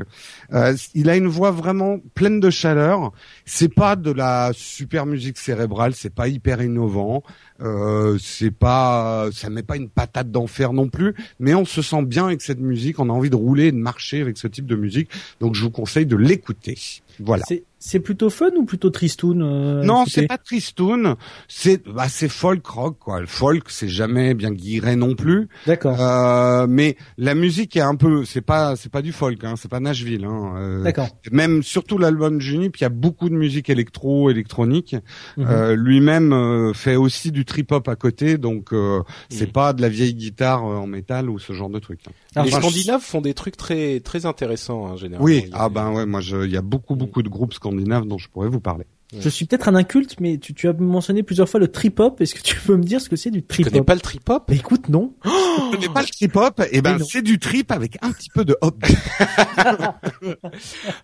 Euh, 0.52 0.74
il 0.94 1.08
a 1.08 1.16
une 1.16 1.26
voix 1.26 1.50
vraiment 1.50 1.98
pleine 2.14 2.40
de 2.40 2.50
chaleur. 2.50 3.12
C'est 3.46 3.72
pas 3.72 3.96
de 3.96 4.10
la 4.10 4.50
super 4.54 5.06
musique 5.06 5.38
cérébrale, 5.38 5.94
c'est 5.94 6.14
pas 6.14 6.28
hyper 6.28 6.62
innovant, 6.62 7.22
euh, 7.60 8.18
c'est 8.20 8.50
pas, 8.50 9.28
ça 9.32 9.48
met 9.48 9.62
pas 9.62 9.76
une 9.76 9.88
patate 9.88 10.30
d'enfer 10.30 10.72
non 10.72 10.88
plus, 10.88 11.14
mais 11.38 11.54
on 11.54 11.64
se 11.64 11.82
sent 11.82 12.02
bien 12.02 12.26
avec 12.26 12.42
cette 12.42 12.60
musique, 12.60 12.98
on 12.98 13.08
a 13.08 13.12
envie 13.12 13.30
de 13.30 13.36
rouler 13.36 13.66
et 13.66 13.72
de 13.72 13.78
marcher 13.78 14.20
avec 14.20 14.36
ce 14.36 14.46
type 14.46 14.66
de 14.66 14.76
musique, 14.76 15.10
donc 15.40 15.54
je 15.54 15.62
vous 15.62 15.70
conseille 15.70 16.06
de 16.06 16.16
l'écouter. 16.16 16.78
Voilà. 17.20 17.44
C'est- 17.86 18.00
plutôt 18.00 18.30
fun 18.30 18.50
ou 18.56 18.64
plutôt 18.64 18.90
tristoun 18.90 19.42
euh, 19.42 19.82
Non, 19.82 20.04
c'est 20.06 20.26
pas 20.26 20.38
tristoun, 20.38 21.16
c'est 21.48 21.86
bah 21.86 22.06
c'est 22.08 22.28
folk 22.28 22.64
rock 22.66 22.98
quoi. 22.98 23.20
Le 23.20 23.26
folk, 23.26 23.64
c'est 23.68 23.88
jamais 23.88 24.34
bien 24.34 24.50
guiré 24.50 24.96
non 24.96 25.14
plus. 25.14 25.48
D'accord. 25.66 26.00
Euh, 26.00 26.66
mais 26.68 26.96
la 27.18 27.34
musique 27.34 27.76
est 27.76 27.80
un 27.82 27.94
peu, 27.94 28.24
c'est 28.24 28.40
pas, 28.40 28.74
c'est 28.76 28.90
pas 28.90 29.02
du 29.02 29.12
folk, 29.12 29.42
hein, 29.44 29.54
c'est 29.56 29.70
pas 29.70 29.80
Nashville. 29.80 30.24
Hein, 30.24 30.54
euh, 30.56 30.82
D'accord. 30.82 31.08
Même 31.30 31.62
surtout 31.62 31.98
l'album 31.98 32.40
Junip, 32.40 32.76
il 32.78 32.82
y 32.82 32.84
a 32.86 32.88
beaucoup 32.90 33.28
de 33.28 33.34
musique 33.34 33.68
électro, 33.70 34.30
électronique. 34.30 34.96
Mhm. 35.36 35.46
Euh, 35.48 35.76
Lui-même 35.76 36.32
euh, 36.32 36.72
fait 36.72 36.96
aussi 36.96 37.32
du 37.32 37.44
trip 37.44 37.70
hop 37.72 37.88
à 37.88 37.96
côté, 37.96 38.38
donc 38.38 38.72
euh, 38.72 39.02
c'est 39.28 39.52
pas 39.52 39.72
de 39.72 39.82
la 39.82 39.88
vieille 39.88 40.14
guitare 40.14 40.64
euh, 40.64 40.76
en 40.76 40.86
métal 40.86 41.28
ou 41.28 41.38
ce 41.38 41.52
genre 41.52 41.70
de 41.70 41.78
truc. 41.78 42.00
hein. 42.08 42.12
Alors, 42.36 42.46
les 42.46 42.52
enfin, 42.54 42.62
Scandinaves 42.62 43.02
font 43.02 43.20
des 43.20 43.34
trucs 43.34 43.56
très 43.56 44.00
très 44.00 44.26
intéressants 44.26 44.86
hein, 44.86 44.96
généralement. 44.96 45.24
Oui, 45.24 45.42
Il 45.44 45.50
y 45.50 45.52
a 45.52 45.56
ah 45.60 45.68
ben 45.68 45.92
ouais, 45.92 46.06
moi 46.06 46.20
je, 46.20 46.44
il 46.44 46.50
y 46.50 46.56
a 46.56 46.62
beaucoup 46.62 46.96
beaucoup 46.96 47.22
de 47.22 47.28
groupes 47.28 47.52
scandinaves 47.54 47.73
dont 47.82 48.18
je 48.18 48.28
pourrais 48.28 48.48
vous 48.48 48.60
parler. 48.60 48.84
Je 49.20 49.28
suis 49.28 49.44
peut-être 49.46 49.68
un 49.68 49.76
inculte, 49.76 50.16
mais 50.18 50.38
tu, 50.38 50.54
tu 50.54 50.66
as 50.68 50.72
mentionné 50.72 51.22
plusieurs 51.22 51.48
fois 51.48 51.60
le 51.60 51.68
trip 51.68 52.00
hop. 52.00 52.20
Est-ce 52.20 52.34
que 52.34 52.40
tu 52.42 52.56
peux 52.56 52.76
me 52.76 52.82
dire 52.82 53.00
ce 53.00 53.08
que 53.08 53.14
c'est 53.14 53.30
du 53.30 53.42
Tu 53.42 53.46
trip 53.46 53.66
connais 53.66 53.78
hop 53.78 53.86
pas 53.86 53.94
le 53.94 54.00
trip 54.00 54.28
hop 54.28 54.44
Bah, 54.48 54.54
écoute, 54.54 54.88
non. 54.88 55.12
Vous 55.22 55.70
connaissez 55.70 55.88
pas 55.90 56.00
le 56.02 56.08
trip 56.08 56.34
hop 56.36 56.62
Et 56.72 56.82
ben 56.82 56.98
c'est 56.98 57.22
du 57.22 57.38
trip 57.38 57.70
avec 57.70 57.96
un 58.02 58.10
petit 58.10 58.28
peu 58.30 58.44
de 58.44 58.56
hop. 58.60 58.74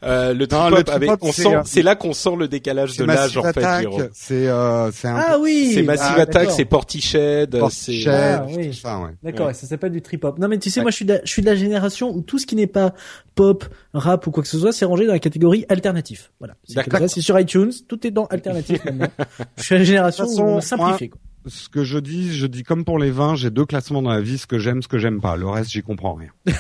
Euh, 0.03 0.33
Le 0.35 0.47
trip 0.47 0.61
Non, 0.61 0.67
hop, 0.69 0.79
le 0.79 0.85
trip 0.85 0.97
avec, 0.97 1.11
hop, 1.11 1.19
on 1.23 1.33
c'est, 1.33 1.43
sent, 1.43 1.55
euh, 1.55 1.63
c'est 1.65 1.83
là 1.83 1.95
qu'on 1.95 2.13
sent 2.13 2.35
le 2.39 2.49
décalage 2.49 2.97
de 2.97 3.05
l'âge 3.05 3.37
en 3.37 3.43
fait. 3.53 3.61
C'est 4.13 4.49
euh, 4.49 4.91
c'est 4.93 5.09
Ah 5.09 5.39
oui. 5.41 5.73
C'est 5.75 5.83
Massive 5.83 6.15
Ah, 6.17 6.21
Attack, 6.23 6.51
c'est 6.51 6.65
Portiched, 6.65 7.51
peu 7.51 7.57
c'est 7.71 7.93
Portiched, 8.05 8.09
Ah, 8.09 8.47
oui. 8.49 8.69
tout 8.71 8.73
ça, 8.75 8.99
ouais. 8.99 9.11
D'accord, 9.23 9.47
Ouais. 9.49 9.55
ça 9.55 9.67
s'appelle 9.67 9.93
du 9.93 10.03
trip 10.03 10.25
hop. 10.25 10.39
Non 10.39 10.49
mais 10.49 10.59
tu 10.59 10.71
sais, 10.71 10.81
Ouais. 10.81 10.85
moi 10.85 10.91
je 10.91 10.97
suis, 10.97 11.05
de 11.05 11.15
la, 11.15 11.21
je 11.25 11.31
suis 11.31 11.43
de 11.43 11.47
la 11.47 11.55
génération 11.55 12.11
où 12.15 12.23
tout 12.23 12.39
ce 12.39 12.47
qui 12.47 12.57
n'est 12.57 12.67
pas 12.67 12.95
pop, 13.41 13.65
rap 13.95 14.27
ou 14.27 14.31
quoi 14.31 14.43
que 14.43 14.49
ce 14.51 14.59
soit, 14.59 14.71
c'est 14.71 14.85
rangé 14.85 15.07
dans 15.07 15.15
la 15.15 15.19
catégorie 15.19 15.65
alternatif. 15.71 16.31
Voilà. 16.41 16.57
C'est 16.67 17.23
sur 17.23 17.41
iTunes, 17.41 17.73
tout 17.89 18.07
est 18.07 18.11
dans 18.11 18.27
alternatif 18.27 18.85
maintenant. 18.85 19.09
je 19.57 19.63
suis 19.63 19.75
de 19.77 19.79
la 19.79 19.85
génération 19.85 20.27
façon, 20.27 20.61
simplifie. 20.61 21.09
Quoi. 21.09 21.21
Ce 21.47 21.71
que 21.71 21.83
je 21.83 21.99
dis, 21.99 22.35
je 22.35 22.47
dis 22.47 22.65
comme 22.65 22.85
pour 22.85 22.99
les 22.99 23.11
vins, 23.11 23.37
j'ai 23.37 23.49
deux 23.49 23.65
classements 23.65 24.03
dans 24.03 24.11
la 24.11 24.21
vie, 24.21 24.37
ce 24.37 24.47
que 24.47 24.59
j'aime, 24.59 24.83
ce 24.83 24.89
que 24.89 24.99
j'aime 24.99 25.23
pas. 25.23 25.37
Le 25.37 25.49
reste, 25.49 25.71
j'y 25.71 25.83
comprends 25.83 26.13
rien. 26.13 26.29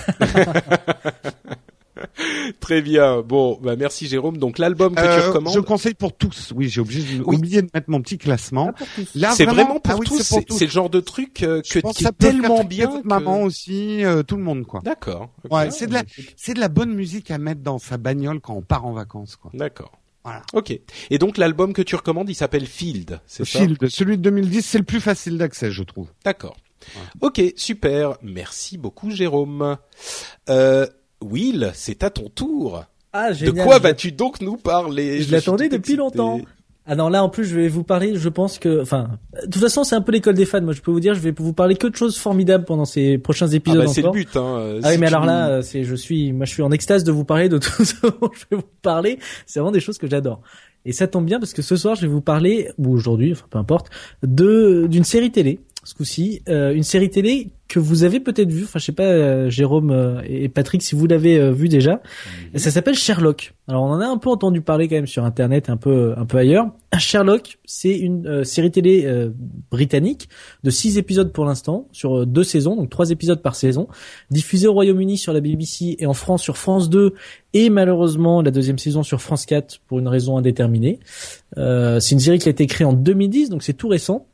très 2.61 2.83
bien. 2.83 3.23
Bon, 3.23 3.59
bah 3.63 3.75
merci 3.77 4.07
Jérôme. 4.07 4.37
Donc 4.39 4.59
l'album 4.59 4.95
que 4.95 5.01
tu 5.01 5.07
Euh, 5.07 5.29
recommandes, 5.29 5.55
je 5.55 5.61
conseille 5.61 5.95
pour 5.95 6.17
tous. 6.17 6.53
Oui, 6.55 6.69
j'ai 6.69 6.81
obligé, 6.81 7.21
Oui. 7.25 7.37
oublié 7.37 7.63
de 7.63 7.69
mettre 7.75 7.91
mon 7.91 8.01
petit 8.03 8.19
classement. 8.19 8.73
Ah. 8.79 8.85
Là, 9.15 9.33
c'est 9.35 9.47
vraiment 9.47 9.81
pour 9.81 9.95
ah 9.95 9.97
oui, 9.99 10.07
tous. 10.07 10.19
c'est 10.23 10.29
pour 10.29 10.39
C'est 10.39 10.45
tous. 10.45 10.59
c'est 10.59 10.65
le 10.67 10.71
genre 10.71 10.91
de 10.91 11.01
truc 11.01 11.43
euh, 11.43 11.61
que 11.63 11.79
qui 11.93 12.05
est 12.05 12.13
tellement 12.19 12.63
bien. 12.65 12.89
votre 12.89 13.03
que- 13.03 13.09
maman 13.09 13.43
aussi, 13.43 14.05
euh, 14.05 14.23
tout 14.23 14.37
le 14.37 14.43
monde, 14.43 14.65
quoi. 14.67 14.81
D'accord. 14.85 15.31
Ouais, 15.51 15.71
c'est 15.71 15.87
de 15.87 15.95
la, 15.95 16.03
c'est 16.37 16.55
de 16.55 16.61
la 16.61 16.69
bonne 16.69 16.93
musique 16.95 17.31
à 17.31 17.39
mettre 17.39 17.63
dans 17.63 17.79
sa 17.79 17.97
bagnole 17.97 18.41
quand 18.41 18.55
on 18.55 18.63
part 18.63 18.87
en 18.87 18.93
vacances, 18.93 19.37
quoi. 19.37 19.51
D'accord. 19.55 19.93
Voilà. 20.23 20.43
Ok. 20.53 20.79
Et 21.09 21.19
donc 21.19 21.39
l'album 21.39 21.73
que 21.73 21.81
tu 21.81 21.97
recommandes, 21.97 22.29
il 22.29 22.35
s'appelle 22.35 22.67
Field, 22.67 23.21
c'est 23.27 23.47
ça? 23.47 23.59
Field, 23.61 23.79
celui 23.89 24.19
de 24.19 24.23
2010, 24.23 24.63
c'est 24.63 24.77
le 24.79 24.85
plus 24.85 25.01
facile 25.01 25.39
d'accès, 25.39 25.71
je 25.71 25.83
trouve. 25.83 26.09
D'accord. 26.25 26.57
Ok, 27.21 27.43
super. 27.57 28.17
Merci 28.23 28.79
beaucoup, 28.79 29.11
Jérôme. 29.11 29.77
Euh, 30.49 30.87
Will, 31.23 31.71
c'est 31.75 32.03
à 32.03 32.11
ton 32.11 32.29
tour. 32.29 32.85
Ah, 33.13 33.31
De 33.31 33.35
génial. 33.35 33.67
quoi 33.67 33.79
Je- 33.79 33.83
vas-tu 33.83 34.13
donc 34.13 34.41
nous 34.41 34.57
parler? 34.57 35.21
Je 35.23 35.33
l'attendais 35.33 35.65
depuis 35.65 35.79
excité. 35.93 35.97
longtemps. 35.97 36.41
Ah 36.87 36.97
non, 36.97 37.09
là 37.09 37.23
en 37.23 37.29
plus 37.29 37.45
je 37.45 37.55
vais 37.55 37.69
vous 37.69 37.85
parler, 37.85 38.17
je 38.17 38.29
pense 38.29 38.59
que, 38.59 38.81
enfin, 38.83 39.11
de 39.43 39.51
toute 39.51 39.63
façon 39.63 39.85
c'est 39.85 39.95
un 39.95 40.01
peu 40.01 40.11
l'école 40.13 40.35
des 40.35 40.47
fans. 40.47 40.63
Moi 40.63 40.73
je 40.73 40.81
peux 40.81 40.91
vous 40.91 40.99
dire, 40.99 41.15
je 41.15 41.21
vais 41.21 41.31
vous 41.37 41.53
parler 41.53 41.77
que 41.77 41.87
de 41.87 41.95
choses 41.95 42.17
formidables 42.17 42.65
pendant 42.65 42.85
ces 42.87 43.19
prochains 43.19 43.49
Ah 43.53 43.55
épisodes 43.55 43.85
bah, 43.85 43.93
c'est 43.93 44.03
le 44.03 44.11
but. 44.11 44.35
Hein. 44.37 44.79
Ah 44.83 44.89
oui, 44.91 44.99
mais 44.99 45.07
alors 45.07 45.25
là, 45.25 45.49
euh, 45.51 45.63
c'est, 45.63 45.85
je 45.85 45.95
suis, 45.95 46.33
moi, 46.33 46.47
je 46.47 46.53
suis 46.53 46.63
en 46.63 46.73
extase 46.73 47.05
de 47.05 47.13
vous 47.13 47.25
parler 47.25 47.49
de 47.49 47.59
tout 47.59 47.85
ce 47.85 47.95
dont 48.03 48.31
je 48.33 48.45
vais 48.51 48.57
vous 48.57 48.69
parler. 48.83 49.19
C'est 49.47 49.61
vraiment 49.61 49.71
des 49.73 49.79
choses 49.81 49.99
que 49.99 50.09
j'adore. 50.09 50.41
Et 50.87 50.93
ça 50.93 51.07
tombe 51.07 51.27
bien 51.27 51.39
parce 51.39 51.53
que 51.53 51.63
ce 51.63 51.77
soir, 51.77 51.95
je 51.95 52.01
vais 52.01 52.09
vous 52.09 52.23
parler, 52.23 52.71
ou 52.79 52.93
aujourd'hui, 52.93 53.33
enfin, 53.33 53.47
peu 53.51 53.59
importe, 53.59 53.91
de, 54.25 54.87
d'une 54.89 55.05
série 55.05 55.31
télé. 55.31 55.61
Ce 55.85 55.95
coup-ci, 55.95 56.43
euh, 56.49 56.73
une 56.75 56.83
série 56.83 57.11
télé 57.11 57.51
que 57.71 57.79
vous 57.79 58.03
avez 58.03 58.21
peut-être 58.21 58.51
vue. 58.51 58.65
Enfin, 58.65 58.79
je 58.79 58.85
sais 58.85 58.93
pas, 58.93 59.05
euh, 59.05 59.49
Jérôme 59.49 59.93
euh, 59.93 60.21
et 60.27 60.49
Patrick, 60.49 60.83
si 60.83 60.95
vous 60.95 61.07
l'avez 61.07 61.39
euh, 61.39 61.53
vu 61.53 61.69
déjà. 61.69 62.03
Ça 62.57 62.71
s'appelle 62.71 62.97
Sherlock. 62.97 63.55
Alors, 63.69 63.85
on 63.85 63.91
en 63.93 64.01
a 64.01 64.07
un 64.07 64.19
peu 64.19 64.29
entendu 64.29 64.61
parler 64.61 64.89
quand 64.89 64.97
même 64.97 65.07
sur 65.07 65.25
Internet, 65.25 65.71
un 65.71 65.77
peu, 65.77 66.13
un 66.17 66.27
peu 66.27 66.39
ailleurs. 66.39 66.67
Sherlock, 66.99 67.59
c'est 67.65 67.97
une 67.97 68.27
euh, 68.27 68.45
série 68.45 68.71
télé 68.71 69.05
euh, 69.07 69.31
britannique 69.71 70.29
de 70.65 70.71
six 70.71 70.99
épisodes 70.99 71.33
pour 71.33 71.45
l'instant, 71.45 71.87
sur 71.93 72.27
deux 72.27 72.43
saisons, 72.43 72.75
donc 72.75 72.91
trois 72.91 73.11
épisodes 73.11 73.41
par 73.41 73.55
saison, 73.55 73.87
diffusée 74.31 74.67
au 74.67 74.73
Royaume-Uni 74.73 75.17
sur 75.17 75.33
la 75.33 75.41
BBC 75.41 75.97
et 75.99 76.07
en 76.07 76.15
France 76.15 76.43
sur 76.43 76.57
France 76.57 76.91
2 76.91 77.15
et 77.53 77.71
malheureusement 77.71 78.43
la 78.43 78.51
deuxième 78.51 78.79
saison 78.79 79.03
sur 79.03 79.21
France 79.21 79.47
4 79.47 79.81
pour 79.87 80.01
une 80.01 80.09
raison 80.09 80.37
indéterminée. 80.37 80.99
Euh, 81.59 82.01
c'est 82.01 82.15
une 82.15 82.21
série 82.21 82.39
qui 82.39 82.49
a 82.49 82.53
été 82.53 82.67
créée 82.67 82.87
en 82.87 82.93
2010, 82.93 83.51
donc 83.51 83.63
c'est 83.63 83.75
tout 83.75 83.89
récent, 83.89 84.27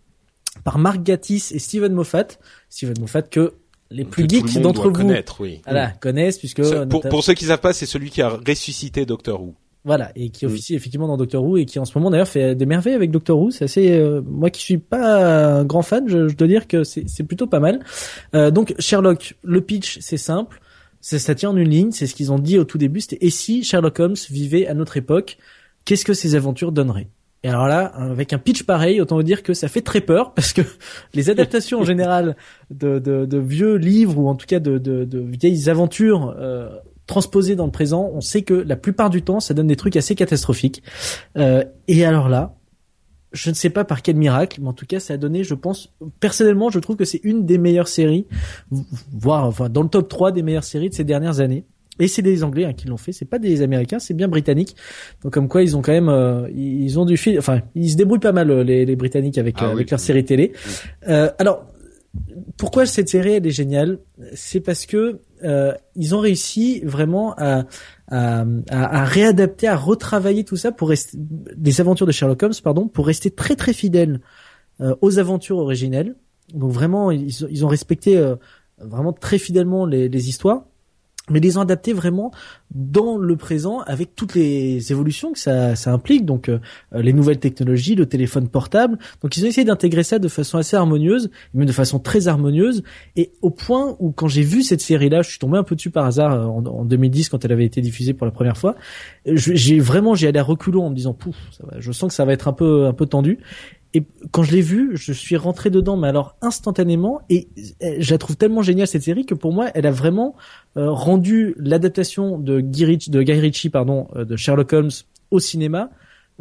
par 0.66 0.80
Mark 0.80 1.00
Gatiss 1.04 1.52
et 1.52 1.60
Steven 1.60 1.92
Moffat. 1.92 2.26
Steven 2.68 2.96
Moffat 2.98 3.22
que 3.22 3.54
les 3.92 4.04
plus 4.04 4.28
geeks 4.28 4.60
d'entre 4.60 4.90
vous 4.90 5.12
oui. 5.38 5.62
voilà, 5.64 5.90
connaissent 6.00 6.38
puisque 6.38 6.60
pour, 6.88 7.02
pour, 7.02 7.22
ceux 7.22 7.34
qui 7.34 7.44
savent 7.44 7.60
pas, 7.60 7.72
c'est 7.72 7.86
celui 7.86 8.10
qui 8.10 8.20
a 8.20 8.30
ressuscité 8.30 9.06
Doctor 9.06 9.40
Who. 9.40 9.54
Voilà, 9.84 10.10
et 10.16 10.30
qui 10.30 10.44
officie 10.44 10.74
effectivement 10.74 11.06
dans 11.06 11.16
Doctor 11.16 11.44
Who 11.44 11.58
et 11.58 11.66
qui 11.66 11.78
en 11.78 11.84
ce 11.84 11.96
moment 11.96 12.10
d'ailleurs 12.10 12.26
fait 12.26 12.56
des 12.56 12.66
merveilles 12.66 12.94
avec 12.94 13.12
Doctor 13.12 13.38
Who. 13.38 13.52
C'est 13.52 13.66
assez, 13.66 13.92
euh, 13.92 14.20
moi 14.26 14.50
qui 14.50 14.60
suis 14.60 14.78
pas 14.78 15.60
un 15.60 15.64
grand 15.64 15.82
fan, 15.82 16.08
je, 16.08 16.26
je 16.26 16.34
dois 16.34 16.48
dire 16.48 16.66
que 16.66 16.82
c'est 16.82 17.22
plutôt 17.22 17.46
pas 17.46 17.60
mal. 17.60 17.78
Euh, 18.34 18.50
donc 18.50 18.74
Sherlock, 18.80 19.36
le 19.44 19.60
pitch 19.60 20.00
c'est 20.00 20.16
simple, 20.16 20.60
ça 21.00 21.36
tient 21.36 21.50
en 21.50 21.56
une 21.56 21.68
ligne, 21.68 21.92
c'est 21.92 22.08
ce 22.08 22.16
qu'ils 22.16 22.32
ont 22.32 22.40
dit 22.40 22.58
au 22.58 22.64
tout 22.64 22.78
début. 22.78 23.00
C'était 23.00 23.24
et 23.24 23.30
si 23.30 23.62
Sherlock 23.62 24.00
Holmes 24.00 24.16
vivait 24.30 24.66
à 24.66 24.74
notre 24.74 24.96
époque, 24.96 25.38
qu'est-ce 25.84 26.04
que 26.04 26.12
ses 26.12 26.34
aventures 26.34 26.72
donneraient? 26.72 27.06
Et 27.42 27.48
alors 27.48 27.68
là, 27.68 27.86
avec 27.86 28.32
un 28.32 28.38
pitch 28.38 28.64
pareil, 28.64 29.00
autant 29.00 29.16
vous 29.16 29.22
dire 29.22 29.42
que 29.42 29.54
ça 29.54 29.68
fait 29.68 29.82
très 29.82 30.00
peur 30.00 30.34
parce 30.34 30.52
que 30.52 30.62
les 31.14 31.30
adaptations 31.30 31.80
en 31.80 31.84
général 31.92 32.36
de, 32.70 32.98
de, 32.98 33.24
de, 33.26 33.38
vieux 33.38 33.76
livres 33.76 34.18
ou 34.18 34.28
en 34.28 34.34
tout 34.34 34.46
cas 34.46 34.58
de, 34.58 34.78
de 34.78 35.20
vieilles 35.20 35.68
aventures 35.70 36.34
euh, 36.38 36.68
transposées 37.06 37.56
dans 37.56 37.66
le 37.66 37.72
présent, 37.72 38.10
on 38.12 38.20
sait 38.20 38.42
que 38.42 38.54
la 38.54 38.76
plupart 38.76 39.10
du 39.10 39.22
temps, 39.22 39.40
ça 39.40 39.54
donne 39.54 39.68
des 39.68 39.76
trucs 39.76 39.96
assez 39.96 40.14
catastrophiques. 40.14 40.82
Euh, 41.36 41.64
et 41.88 42.04
alors 42.04 42.28
là, 42.28 42.56
je 43.32 43.50
ne 43.50 43.54
sais 43.54 43.70
pas 43.70 43.84
par 43.84 44.02
quel 44.02 44.16
miracle, 44.16 44.60
mais 44.60 44.68
en 44.68 44.72
tout 44.72 44.86
cas, 44.86 44.98
ça 44.98 45.14
a 45.14 45.16
donné, 45.16 45.44
je 45.44 45.54
pense, 45.54 45.92
personnellement, 46.20 46.70
je 46.70 46.78
trouve 46.78 46.96
que 46.96 47.04
c'est 47.04 47.20
une 47.22 47.44
des 47.44 47.58
meilleures 47.58 47.88
séries, 47.88 48.26
voire 49.12 49.44
enfin 49.44 49.68
dans 49.68 49.82
le 49.82 49.88
top 49.88 50.08
3 50.08 50.32
des 50.32 50.42
meilleures 50.42 50.64
séries 50.64 50.90
de 50.90 50.94
ces 50.94 51.04
dernières 51.04 51.40
années. 51.40 51.64
Et 51.98 52.08
c'est 52.08 52.22
des 52.22 52.44
Anglais 52.44 52.64
hein, 52.64 52.72
qui 52.74 52.86
l'ont 52.88 52.96
fait, 52.96 53.12
c'est 53.12 53.24
pas 53.24 53.38
des 53.38 53.62
Américains, 53.62 53.98
c'est 53.98 54.14
bien 54.14 54.28
britannique. 54.28 54.76
Donc 55.22 55.32
comme 55.32 55.48
quoi 55.48 55.62
ils 55.62 55.76
ont 55.76 55.82
quand 55.82 55.92
même, 55.92 56.08
euh, 56.08 56.48
ils 56.54 56.98
ont 56.98 57.04
du 57.04 57.16
fil, 57.16 57.38
enfin 57.38 57.62
ils 57.74 57.90
se 57.90 57.96
débrouillent 57.96 58.18
pas 58.18 58.32
mal 58.32 58.50
euh, 58.50 58.62
les, 58.62 58.84
les 58.84 58.96
Britanniques 58.96 59.38
avec 59.38 59.56
ah 59.58 59.66
euh, 59.66 59.72
avec 59.72 59.90
leur 59.90 60.00
série 60.00 60.24
télé. 60.24 60.52
Euh, 61.08 61.30
alors 61.38 61.66
pourquoi 62.56 62.86
cette 62.86 63.08
série 63.08 63.32
elle 63.32 63.46
est 63.46 63.50
géniale? 63.50 63.98
C'est 64.34 64.60
parce 64.60 64.86
que 64.86 65.20
ils 65.94 66.14
ont 66.14 66.18
réussi 66.18 66.80
vraiment 66.82 67.34
à, 67.36 67.66
à, 68.08 68.44
à, 68.70 69.04
réadapter, 69.04 69.68
à 69.68 69.76
retravailler 69.76 70.42
tout 70.44 70.56
ça 70.56 70.72
pour 70.72 70.88
rester 70.88 71.18
des 71.18 71.80
aventures 71.82 72.06
de 72.06 72.12
Sherlock 72.12 72.42
Holmes, 72.42 72.54
pardon, 72.64 72.88
pour 72.88 73.06
rester 73.06 73.30
très 73.30 73.54
très 73.54 73.74
fidèles 73.74 74.20
aux 75.02 75.18
aventures 75.18 75.58
originelles. 75.58 76.16
Donc 76.54 76.72
vraiment 76.72 77.10
ils, 77.10 77.28
ils 77.50 77.64
ont 77.66 77.68
respecté 77.68 78.18
vraiment 78.78 79.12
très 79.12 79.36
fidèlement 79.36 79.84
les, 79.84 80.08
les 80.08 80.28
histoires 80.30 80.64
mais 81.30 81.40
les 81.40 81.58
ont 81.58 81.60
adaptés 81.60 81.92
vraiment 81.92 82.30
dans 82.74 83.16
le 83.16 83.36
présent 83.36 83.80
avec 83.80 84.14
toutes 84.14 84.34
les 84.34 84.92
évolutions 84.92 85.32
que 85.32 85.38
ça, 85.38 85.76
ça 85.76 85.92
implique, 85.92 86.24
donc 86.24 86.48
euh, 86.48 86.58
les 86.92 87.12
nouvelles 87.12 87.38
technologies, 87.38 87.94
le 87.94 88.06
téléphone 88.06 88.48
portable. 88.48 88.98
Donc 89.22 89.36
ils 89.36 89.44
ont 89.44 89.48
essayé 89.48 89.64
d'intégrer 89.64 90.02
ça 90.02 90.18
de 90.18 90.28
façon 90.28 90.58
assez 90.58 90.76
harmonieuse, 90.76 91.30
même 91.54 91.66
de 91.66 91.72
façon 91.72 91.98
très 91.98 92.28
harmonieuse, 92.28 92.82
et 93.16 93.32
au 93.42 93.50
point 93.50 93.96
où 93.98 94.12
quand 94.12 94.28
j'ai 94.28 94.42
vu 94.42 94.62
cette 94.62 94.80
série-là, 94.80 95.22
je 95.22 95.30
suis 95.30 95.38
tombé 95.38 95.58
un 95.58 95.64
peu 95.64 95.74
dessus 95.74 95.90
par 95.90 96.04
hasard 96.04 96.32
euh, 96.32 96.44
en, 96.44 96.84
2010 96.84 97.28
quand 97.28 97.44
elle 97.44 97.52
avait 97.52 97.64
été 97.64 97.80
diffusée 97.80 98.14
pour 98.14 98.26
la 98.26 98.32
première 98.32 98.56
fois. 98.56 98.76
J'ai 99.26 99.80
vraiment 99.80 100.14
j'ai 100.14 100.28
allé 100.28 100.38
à 100.38 100.42
reculons 100.42 100.84
en 100.86 100.90
me 100.90 100.94
disant 100.94 101.14
pouf, 101.14 101.36
ça 101.50 101.64
va, 101.66 101.80
je 101.80 101.92
sens 101.92 102.08
que 102.08 102.14
ça 102.14 102.24
va 102.24 102.32
être 102.32 102.48
un 102.48 102.52
peu 102.52 102.86
un 102.86 102.92
peu 102.92 103.06
tendu. 103.06 103.38
Et 103.96 104.04
quand 104.30 104.42
je 104.42 104.52
l'ai 104.52 104.60
vu, 104.60 104.90
je 104.92 105.10
suis 105.10 105.38
rentré 105.38 105.70
dedans, 105.70 105.96
mais 105.96 106.06
alors 106.06 106.36
instantanément, 106.42 107.22
et 107.30 107.48
je 107.80 108.10
la 108.10 108.18
trouve 108.18 108.36
tellement 108.36 108.60
géniale 108.60 108.86
cette 108.86 109.04
série 109.04 109.24
que 109.24 109.32
pour 109.32 109.54
moi, 109.54 109.70
elle 109.72 109.86
a 109.86 109.90
vraiment 109.90 110.36
euh, 110.76 110.90
rendu 110.90 111.54
l'adaptation 111.56 112.38
de 112.38 112.60
Guy, 112.60 112.84
Ritchie, 112.84 113.70
pardon, 113.70 114.08
euh, 114.14 114.26
de 114.26 114.36
Sherlock 114.36 114.70
Holmes 114.74 114.90
au 115.30 115.38
cinéma 115.38 115.88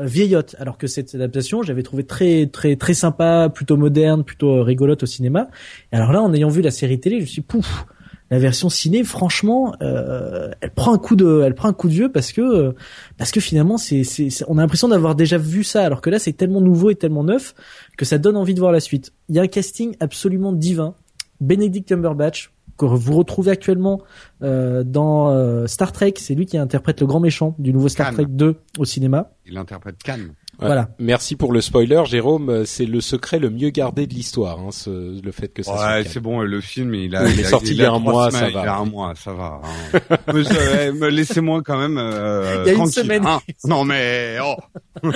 euh, 0.01 0.05
vieillotte. 0.05 0.57
Alors 0.59 0.77
que 0.77 0.87
cette 0.87 1.15
adaptation, 1.15 1.63
j'avais 1.63 1.81
trouvé 1.81 2.03
très 2.03 2.47
très 2.47 2.75
très 2.75 2.93
sympa, 2.93 3.47
plutôt 3.47 3.77
moderne, 3.77 4.25
plutôt 4.25 4.61
rigolote 4.61 5.03
au 5.03 5.05
cinéma. 5.05 5.47
Et 5.93 5.95
alors 5.95 6.11
là, 6.11 6.21
en 6.21 6.33
ayant 6.33 6.49
vu 6.49 6.61
la 6.61 6.71
série 6.71 6.99
télé, 6.99 7.19
je 7.19 7.21
me 7.21 7.27
suis 7.27 7.41
pouf, 7.41 7.85
la 8.31 8.39
version 8.39 8.69
ciné, 8.69 9.03
franchement, 9.03 9.75
euh, 9.81 10.49
elle 10.61 10.71
prend 10.71 10.93
un 10.93 10.97
coup 10.97 11.15
de, 11.15 11.43
elle 11.45 11.53
prend 11.53 11.69
un 11.69 11.73
coup 11.73 11.87
de 11.87 11.93
vieux 11.93 12.11
parce 12.11 12.31
que 12.31 12.73
parce 13.17 13.31
que 13.31 13.39
finalement, 13.39 13.77
c'est, 13.77 14.03
c'est, 14.03 14.29
on 14.47 14.57
a 14.57 14.61
l'impression 14.61 14.87
d'avoir 14.87 15.15
déjà 15.15 15.37
vu 15.37 15.63
ça, 15.63 15.83
alors 15.83 16.01
que 16.01 16.09
là, 16.09 16.17
c'est 16.17 16.33
tellement 16.33 16.61
nouveau 16.61 16.89
et 16.89 16.95
tellement 16.95 17.23
neuf 17.23 17.53
que 17.97 18.05
ça 18.05 18.17
donne 18.17 18.35
envie 18.35 18.55
de 18.55 18.59
voir 18.59 18.71
la 18.71 18.79
suite. 18.79 19.13
Il 19.29 19.35
y 19.35 19.39
a 19.39 19.43
un 19.43 19.47
casting 19.47 19.95
absolument 19.99 20.53
divin. 20.53 20.95
Benedict 21.41 21.87
Cumberbatch, 21.87 22.51
que 22.77 22.85
vous 22.85 23.13
retrouvez 23.13 23.51
actuellement 23.51 24.01
euh, 24.41 24.83
dans 24.83 25.29
euh, 25.29 25.67
Star 25.67 25.91
Trek, 25.91 26.13
c'est 26.17 26.35
lui 26.35 26.45
qui 26.45 26.57
interprète 26.57 27.01
le 27.01 27.07
grand 27.07 27.19
méchant 27.19 27.55
du 27.59 27.73
nouveau 27.73 27.89
Star 27.89 28.11
Trek 28.13 28.25
2 28.27 28.55
au 28.77 28.85
cinéma. 28.85 29.31
Il 29.45 29.57
interprète 29.57 30.01
Khan. 30.03 30.19
Voilà. 30.59 30.89
Merci 30.99 31.35
pour 31.35 31.51
le 31.51 31.61
spoiler, 31.61 32.03
Jérôme. 32.05 32.65
C'est 32.65 32.85
le 32.85 33.01
secret 33.01 33.39
le 33.39 33.49
mieux 33.49 33.69
gardé 33.69 34.07
de 34.07 34.13
l'histoire, 34.13 34.59
hein, 34.59 34.71
ce, 34.71 35.21
le 35.21 35.31
fait 35.31 35.49
que 35.49 35.63
ça. 35.63 35.97
Ouais, 35.97 36.03
c'est 36.05 36.19
bon. 36.19 36.41
Le 36.41 36.61
film, 36.61 36.93
il 36.93 37.15
a, 37.15 37.27
il, 37.27 37.39
est 37.39 37.43
sorti 37.43 37.71
il, 37.71 37.77
y 37.77 37.85
a 37.85 37.91
un 37.91 37.99
mois, 37.99 38.31
ça 38.31 38.41
va. 38.41 38.47
Il 38.49 38.53
y 38.53 38.57
a 38.57 38.77
un 38.77 38.85
mois, 38.85 39.13
ça 39.15 39.33
va. 39.33 39.61
Hein. 39.63 39.99
me, 40.33 41.09
laissez-moi 41.09 41.61
quand 41.63 41.77
même. 41.77 41.97
Euh, 41.97 42.63
il 42.65 42.71
y 42.71 42.75
a 42.75 42.77
une 42.77 42.87
semaine. 42.87 43.25
Hein. 43.25 43.39
non 43.63 43.83
mais 43.85 44.37
oh. 44.41 44.55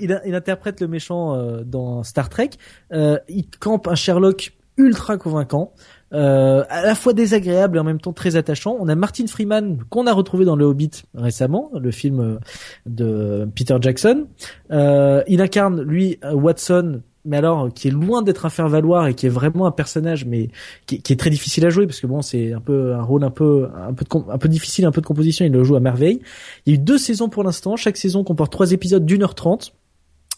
il, 0.00 0.20
il, 0.26 0.34
interprète 0.34 0.80
le 0.80 0.88
méchant 0.88 1.34
euh, 1.34 1.62
dans 1.64 2.02
Star 2.02 2.28
Trek. 2.28 2.50
Euh, 2.92 3.18
il 3.28 3.48
campe 3.48 3.88
un 3.88 3.94
Sherlock 3.94 4.52
ultra 4.76 5.16
convaincant 5.16 5.72
euh, 6.12 6.64
à 6.68 6.82
la 6.82 6.94
fois 6.96 7.12
désagréable 7.12 7.76
et 7.76 7.80
en 7.80 7.84
même 7.84 8.00
temps 8.00 8.12
très 8.12 8.36
attachant. 8.36 8.76
On 8.80 8.88
a 8.88 8.94
Martin 8.94 9.26
Freeman 9.26 9.78
qu'on 9.90 10.06
a 10.06 10.12
retrouvé 10.12 10.44
dans 10.44 10.56
Le 10.56 10.64
Hobbit 10.64 10.90
récemment, 11.14 11.70
le 11.78 11.90
film 11.92 12.20
euh, 12.20 12.38
de 12.86 13.48
Peter 13.54 13.76
Jackson. 13.80 14.26
Euh, 14.72 15.22
il 15.28 15.40
incarne 15.40 15.82
lui 15.82 16.18
Watson, 16.32 17.02
mais 17.24 17.36
alors 17.36 17.72
qui 17.72 17.88
est 17.88 17.92
loin 17.92 18.22
d'être 18.22 18.44
un 18.44 18.50
faire 18.50 18.68
valoir 18.68 19.06
et 19.06 19.14
qui 19.14 19.26
est 19.26 19.30
vraiment 19.30 19.66
un 19.66 19.70
personnage, 19.70 20.24
mais 20.24 20.48
qui, 20.86 20.96
est 20.96 21.18
très 21.18 21.30
difficile 21.30 21.64
à 21.64 21.70
jouer 21.70 21.86
parce 21.86 22.00
que 22.00 22.08
bon, 22.08 22.22
c'est 22.22 22.52
un 22.52 22.60
peu 22.60 22.94
un 22.94 23.02
rôle 23.02 23.22
un 23.22 23.30
peu 23.30 23.68
un 23.76 23.94
peu 23.94 24.04
un 24.30 24.38
peu 24.38 24.48
difficile, 24.48 24.86
un 24.86 24.92
peu 24.92 25.00
de 25.00 25.06
composition. 25.06 25.44
Il 25.44 25.52
le 25.52 25.62
joue 25.62 25.76
à 25.76 25.80
merveille. 25.80 26.20
Il 26.66 26.74
y 26.74 26.76
a 26.76 26.80
eu 26.80 26.82
deux 26.82 26.98
saisons 26.98 27.28
pour 27.28 27.44
l'instant. 27.44 27.76
Chaque 27.76 27.96
saison 27.96 28.24
comporte 28.24 28.50
trois 28.50 28.72
épisodes 28.72 29.04
d'une 29.04 29.22
heure 29.22 29.36
trente 29.36 29.74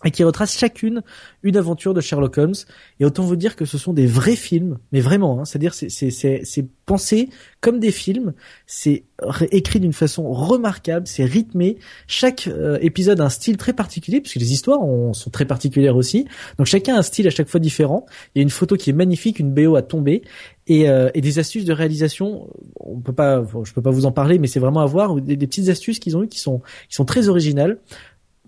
et 0.05 0.11
qui 0.11 0.25
retrace 0.25 0.57
chacune 0.57 1.03
une 1.43 1.57
aventure 1.57 1.95
de 1.95 2.01
Sherlock 2.01 2.39
Holmes. 2.39 2.55
Et 3.01 3.05
autant 3.05 3.23
vous 3.23 3.37
dire 3.37 3.57
que 3.57 3.65
ce 3.65 3.79
sont 3.79 3.93
des 3.93 4.07
vrais 4.07 4.37
films, 4.37 4.79
mais 4.93 5.01
vraiment, 5.01 5.41
hein, 5.41 5.45
c'est-à-dire 5.45 5.75
c'est 5.75 6.67
pensé 6.87 7.29
comme 7.61 7.79
des 7.79 7.93
films, 7.93 8.33
c'est 8.67 9.05
écrit 9.53 9.81
d'une 9.81 9.93
façon 9.93 10.31
remarquable, 10.33 11.07
c'est 11.07 11.25
rythmé. 11.25 11.79
Chaque 12.07 12.49
euh, 12.49 12.79
épisode 12.81 13.21
a 13.21 13.25
un 13.25 13.29
style 13.29 13.57
très 13.57 13.73
particulier, 13.73 14.21
puisque 14.21 14.37
les 14.37 14.53
histoires 14.53 14.81
sont 15.13 15.31
très 15.31 15.45
particulières 15.45 15.97
aussi. 15.97 16.27
Donc 16.59 16.67
chacun 16.67 16.97
a 16.97 16.99
un 16.99 17.03
style 17.03 17.27
à 17.27 17.31
chaque 17.31 17.49
fois 17.49 17.61
différent. 17.61 18.07
Il 18.35 18.39
y 18.39 18.41
a 18.41 18.43
une 18.43 18.51
photo 18.51 18.77
qui 18.77 18.91
est 18.91 18.95
magnifique, 18.95 19.39
une 19.39 19.53
BO 19.53 19.77
à 19.77 19.83
tomber, 19.83 20.23
et, 20.67 20.89
euh, 20.89 21.11
et 21.15 21.21
des 21.21 21.39
astuces 21.39 21.65
de 21.65 21.73
réalisation. 21.73 22.49
On 22.81 23.01
peut 23.01 23.13
pas, 23.13 23.45
je 23.65 23.73
peux 23.73 23.83
pas 23.83 23.91
vous 23.91 24.07
en 24.07 24.13
parler, 24.13 24.39
mais 24.39 24.47
c'est 24.47 24.61
vraiment 24.61 24.81
à 24.81 24.87
voir 24.87 25.15
des, 25.17 25.37
des 25.37 25.47
petites 25.47 25.69
astuces 25.69 25.99
qu'ils 25.99 26.17
ont 26.17 26.25
eu 26.25 26.29
qui 26.29 26.41
sont 26.41 26.61
qui 26.89 26.97
sont 26.97 27.05
très 27.05 27.29
originales 27.29 27.79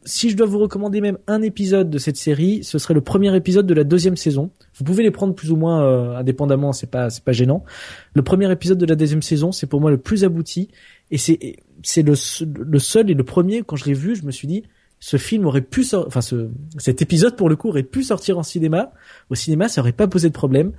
si 0.05 0.31
je 0.31 0.37
dois 0.37 0.47
vous 0.47 0.59
recommander 0.59 1.01
même 1.01 1.19
un 1.27 1.43
épisode 1.43 1.91
de 1.91 1.99
cette 1.99 2.17
série, 2.17 2.63
ce 2.63 2.79
serait 2.79 2.95
le 2.95 3.01
premier 3.01 3.35
épisode 3.35 3.67
de 3.67 3.75
la 3.75 3.85
deuxième 3.85 4.17
saison. 4.17 4.51
Vous 4.75 4.85
pouvez 4.85 5.03
les 5.03 5.11
prendre 5.11 5.35
plus 5.35 5.51
ou 5.51 5.57
moins 5.57 5.83
euh, 5.85 6.17
indépendamment, 6.17 6.73
c'est 6.73 6.91
pas 6.91 7.11
c'est 7.11 7.25
pas 7.25 7.33
gênant. 7.33 7.65
Le 8.15 8.23
premier 8.23 8.51
épisode 8.51 8.79
de 8.79 8.87
la 8.87 8.95
deuxième 8.95 9.23
saison, 9.23 9.53
c'est 9.53 9.67
pour 9.67 9.81
moi 9.81 9.91
le 9.91 9.99
plus 9.99 10.25
abouti 10.25 10.69
et 11.11 11.19
c'est 11.19 11.57
c'est 11.83 12.03
le 12.03 12.15
le 12.45 12.79
seul 12.79 13.11
et 13.11 13.15
le 13.15 13.25
premier 13.25 13.63
quand 13.63 13.77
je 13.77 13.87
l'ai 13.87 13.95
vu, 13.95 14.15
je 14.15 14.25
me 14.25 14.31
suis 14.31 14.49
dit 14.49 14.65
ce 15.01 15.17
film 15.17 15.47
aurait 15.47 15.61
pu 15.61 15.85
enfin 15.95 16.21
ce 16.21 16.49
cet 16.79 17.03
épisode 17.03 17.37
pour 17.37 17.49
le 17.49 17.57
coup 17.57 17.69
aurait 17.69 17.83
pu 17.83 18.03
sortir 18.03 18.39
en 18.39 18.43
cinéma. 18.43 18.93
Au 19.31 19.35
cinéma, 19.35 19.69
ça 19.69 19.81
aurait 19.81 19.93
pas 19.93 20.09
posé 20.09 20.29
de 20.29 20.35
problème. 20.35 20.73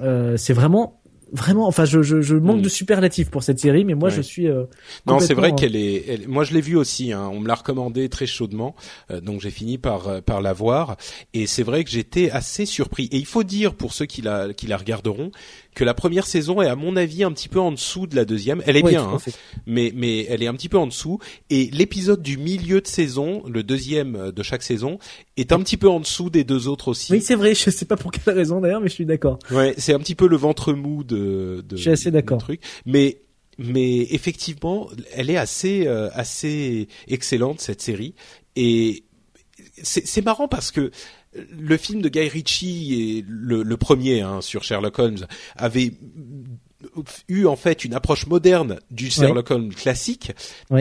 Euh, 0.00 0.36
c'est 0.36 0.52
vraiment 0.52 1.00
vraiment 1.32 1.66
enfin 1.66 1.84
je, 1.84 2.02
je, 2.02 2.22
je 2.22 2.36
manque 2.36 2.58
mm. 2.58 2.62
de 2.62 2.68
superlatifs 2.68 3.30
pour 3.30 3.42
cette 3.42 3.58
série 3.58 3.84
mais 3.84 3.94
moi 3.94 4.10
je 4.10 4.20
suis 4.20 4.48
euh, 4.48 4.64
non 5.06 5.18
c'est 5.18 5.34
vrai 5.34 5.54
qu'elle 5.54 5.74
est 5.74 6.26
moi 6.28 6.44
je 6.44 6.54
l'ai 6.54 6.60
vue 6.60 6.76
aussi 6.76 7.12
hein. 7.12 7.28
on 7.32 7.40
me 7.40 7.48
l'a 7.48 7.54
recommandé 7.54 8.08
très 8.08 8.26
chaudement 8.26 8.76
euh, 9.10 9.20
donc 9.20 9.40
j'ai 9.40 9.50
fini 9.50 9.76
par 9.78 10.08
euh, 10.08 10.20
par 10.20 10.40
la 10.40 10.52
voir 10.52 10.96
et 11.34 11.46
c'est 11.46 11.64
vrai 11.64 11.82
que 11.82 11.90
j'étais 11.90 12.30
assez 12.30 12.64
surpris 12.64 13.08
et 13.10 13.16
il 13.16 13.26
faut 13.26 13.42
dire 13.42 13.74
pour 13.74 13.92
ceux 13.92 14.06
qui 14.06 14.22
la 14.22 14.52
qui 14.54 14.66
la 14.66 14.76
regarderont 14.76 15.30
que 15.76 15.84
la 15.84 15.92
première 15.92 16.26
saison 16.26 16.62
est 16.62 16.68
à 16.68 16.74
mon 16.74 16.96
avis 16.96 17.22
un 17.22 17.30
petit 17.30 17.50
peu 17.50 17.60
en 17.60 17.70
dessous 17.70 18.06
de 18.06 18.16
la 18.16 18.24
deuxième. 18.24 18.62
Elle 18.66 18.78
est 18.78 18.82
bien, 18.82 19.02
hein, 19.02 19.18
mais 19.66 19.92
mais 19.94 20.24
elle 20.24 20.42
est 20.42 20.46
un 20.46 20.54
petit 20.54 20.70
peu 20.70 20.78
en 20.78 20.86
dessous. 20.86 21.18
Et 21.50 21.68
l'épisode 21.70 22.22
du 22.22 22.38
milieu 22.38 22.80
de 22.80 22.86
saison, 22.86 23.42
le 23.46 23.62
deuxième 23.62 24.16
euh, 24.16 24.32
de 24.32 24.42
chaque 24.42 24.62
saison, 24.62 24.98
est 25.36 25.52
un 25.52 25.60
petit 25.60 25.76
peu 25.76 25.88
en 25.88 26.00
dessous 26.00 26.30
des 26.30 26.44
deux 26.44 26.66
autres 26.66 26.88
aussi. 26.88 27.12
Oui, 27.12 27.20
c'est 27.20 27.34
vrai. 27.34 27.54
Je 27.54 27.68
sais 27.68 27.84
pas 27.84 27.96
pour 27.96 28.10
quelle 28.10 28.34
raison 28.34 28.60
d'ailleurs, 28.60 28.80
mais 28.80 28.88
je 28.88 28.94
suis 28.94 29.04
d'accord. 29.04 29.38
Ouais, 29.50 29.74
c'est 29.76 29.92
un 29.92 29.98
petit 29.98 30.14
peu 30.14 30.26
le 30.26 30.36
ventre 30.36 30.72
mou 30.72 31.04
de. 31.04 31.62
de 31.68 31.76
je 31.76 31.82
suis 31.82 31.90
assez 31.90 32.10
d'accord. 32.10 32.38
Truc, 32.38 32.62
mais 32.86 33.18
mais 33.58 34.00
effectivement, 34.12 34.88
elle 35.12 35.28
est 35.28 35.36
assez 35.36 35.86
euh, 35.86 36.08
assez 36.14 36.88
excellente 37.06 37.60
cette 37.60 37.82
série 37.82 38.14
et 38.56 39.04
c'est 39.82 40.24
marrant 40.24 40.48
parce 40.48 40.70
que 40.70 40.90
le 41.58 41.76
film 41.76 42.02
de 42.02 42.08
Guy 42.08 42.28
Ritchie 42.28 43.18
et 43.18 43.24
le, 43.28 43.62
le 43.62 43.76
premier 43.76 44.20
hein, 44.20 44.40
sur 44.40 44.64
Sherlock 44.64 44.98
Holmes 44.98 45.26
avait 45.56 45.92
eu 47.28 47.46
en 47.46 47.56
fait 47.56 47.84
une 47.84 47.94
approche 47.94 48.26
moderne 48.26 48.78
du 48.90 49.10
Sherlock 49.10 49.50
Holmes 49.50 49.74
classique. 49.74 50.32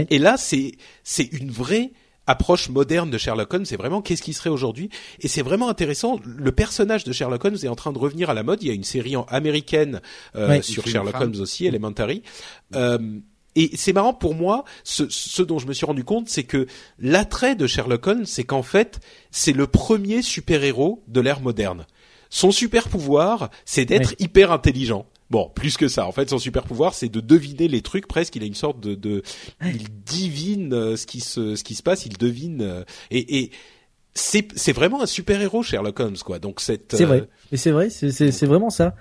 Et 0.10 0.20
là, 0.20 0.38
c'est 0.38 0.74
c'est 1.04 1.32
une 1.32 1.52
vraie 1.52 1.92
approche 2.28 2.70
moderne 2.70 3.12
de 3.12 3.18
Sherlock 3.18 3.54
Holmes, 3.54 3.66
c'est 3.66 3.78
vraiment 3.78 4.02
qu'est-ce 4.02 4.24
qui 4.24 4.34
serait 4.34 4.50
aujourd'hui? 4.50 4.90
Et 5.20 5.28
c'est 5.28 5.42
vraiment 5.42 5.70
intéressant. 5.70 6.20
Le 6.26 6.52
personnage 6.52 7.04
de 7.04 7.12
Sherlock 7.12 7.46
Holmes 7.46 7.58
est 7.62 7.68
en 7.68 7.76
train 7.76 7.94
de 7.94 8.00
revenir 8.00 8.30
à 8.30 8.34
la 8.34 8.44
mode. 8.44 8.64
Il 8.64 8.68
y 8.68 8.72
a 8.72 8.74
une 8.74 8.84
série 8.84 9.16
américaine 9.28 10.02
euh, 10.36 10.62
sur 10.62 10.88
Sherlock 10.88 11.20
Holmes 11.20 11.40
aussi, 11.40 11.66
Elementary. 11.66 12.24
Euh, 12.74 12.98
et 13.56 13.72
c'est 13.76 13.94
marrant 13.94 14.14
pour 14.14 14.36
moi, 14.36 14.66
ce, 14.84 15.08
ce, 15.10 15.42
dont 15.42 15.60
je 15.60 15.68
me 15.68 15.74
suis 15.74 15.86
rendu 15.86 16.04
compte, 16.04 16.30
c'est 16.30 16.44
que 16.44 16.68
l'attrait 17.00 17.56
de 17.56 17.68
Sherlock 17.68 18.08
Holmes, 18.08 18.26
c'est 18.26 18.44
qu'en 18.44 18.64
fait, 18.64 19.00
c'est 19.32 19.54
le 19.54 19.68
premier 19.68 20.22
super-héros 20.22 21.04
de 21.08 21.22
l'ère 21.22 21.42
moderne. 21.42 21.86
Son 22.30 22.52
super 22.52 22.90
pouvoir, 22.90 23.50
c'est 23.64 23.86
d'être 23.86 24.16
hyper 24.20 24.52
intelligent. 24.52 25.06
Bon, 25.30 25.50
plus 25.54 25.78
que 25.78 25.88
ça. 25.88 26.06
En 26.06 26.12
fait, 26.12 26.30
son 26.30 26.38
super 26.38 26.64
pouvoir, 26.64 26.94
c'est 26.94 27.10
de 27.10 27.20
deviner 27.20 27.68
les 27.68 27.82
trucs 27.82 28.08
presque. 28.08 28.36
Il 28.36 28.44
a 28.44 28.46
une 28.46 28.54
sorte 28.54 28.80
de, 28.80 28.94
de 28.94 29.24
il 29.64 29.88
divine 30.06 30.74
euh, 30.74 30.96
ce 30.98 31.08
qui 31.08 31.20
se, 31.20 31.56
ce 31.56 31.64
qui 31.64 31.76
se 31.76 31.82
passe. 31.82 32.06
Il 32.06 32.18
devine 32.18 32.62
euh, 32.62 32.84
et, 33.10 33.40
et 33.40 33.52
c'est, 34.14 34.48
c'est 34.56 34.72
vraiment 34.72 35.02
un 35.02 35.08
super 35.08 35.42
héros, 35.42 35.64
Sherlock 35.64 36.00
Holmes, 36.00 36.18
quoi. 36.24 36.40
Donc 36.40 36.62
cette. 36.62 36.96
C'est 36.96 37.06
vrai. 37.06 37.22
Euh, 37.22 37.28
Mais 37.52 37.58
c'est 37.58 37.72
vrai. 37.72 37.90
C'est, 37.90 38.12
c'est, 38.12 38.32
c'est 38.32 38.46
vraiment 38.46 38.70
ça. 38.70 38.96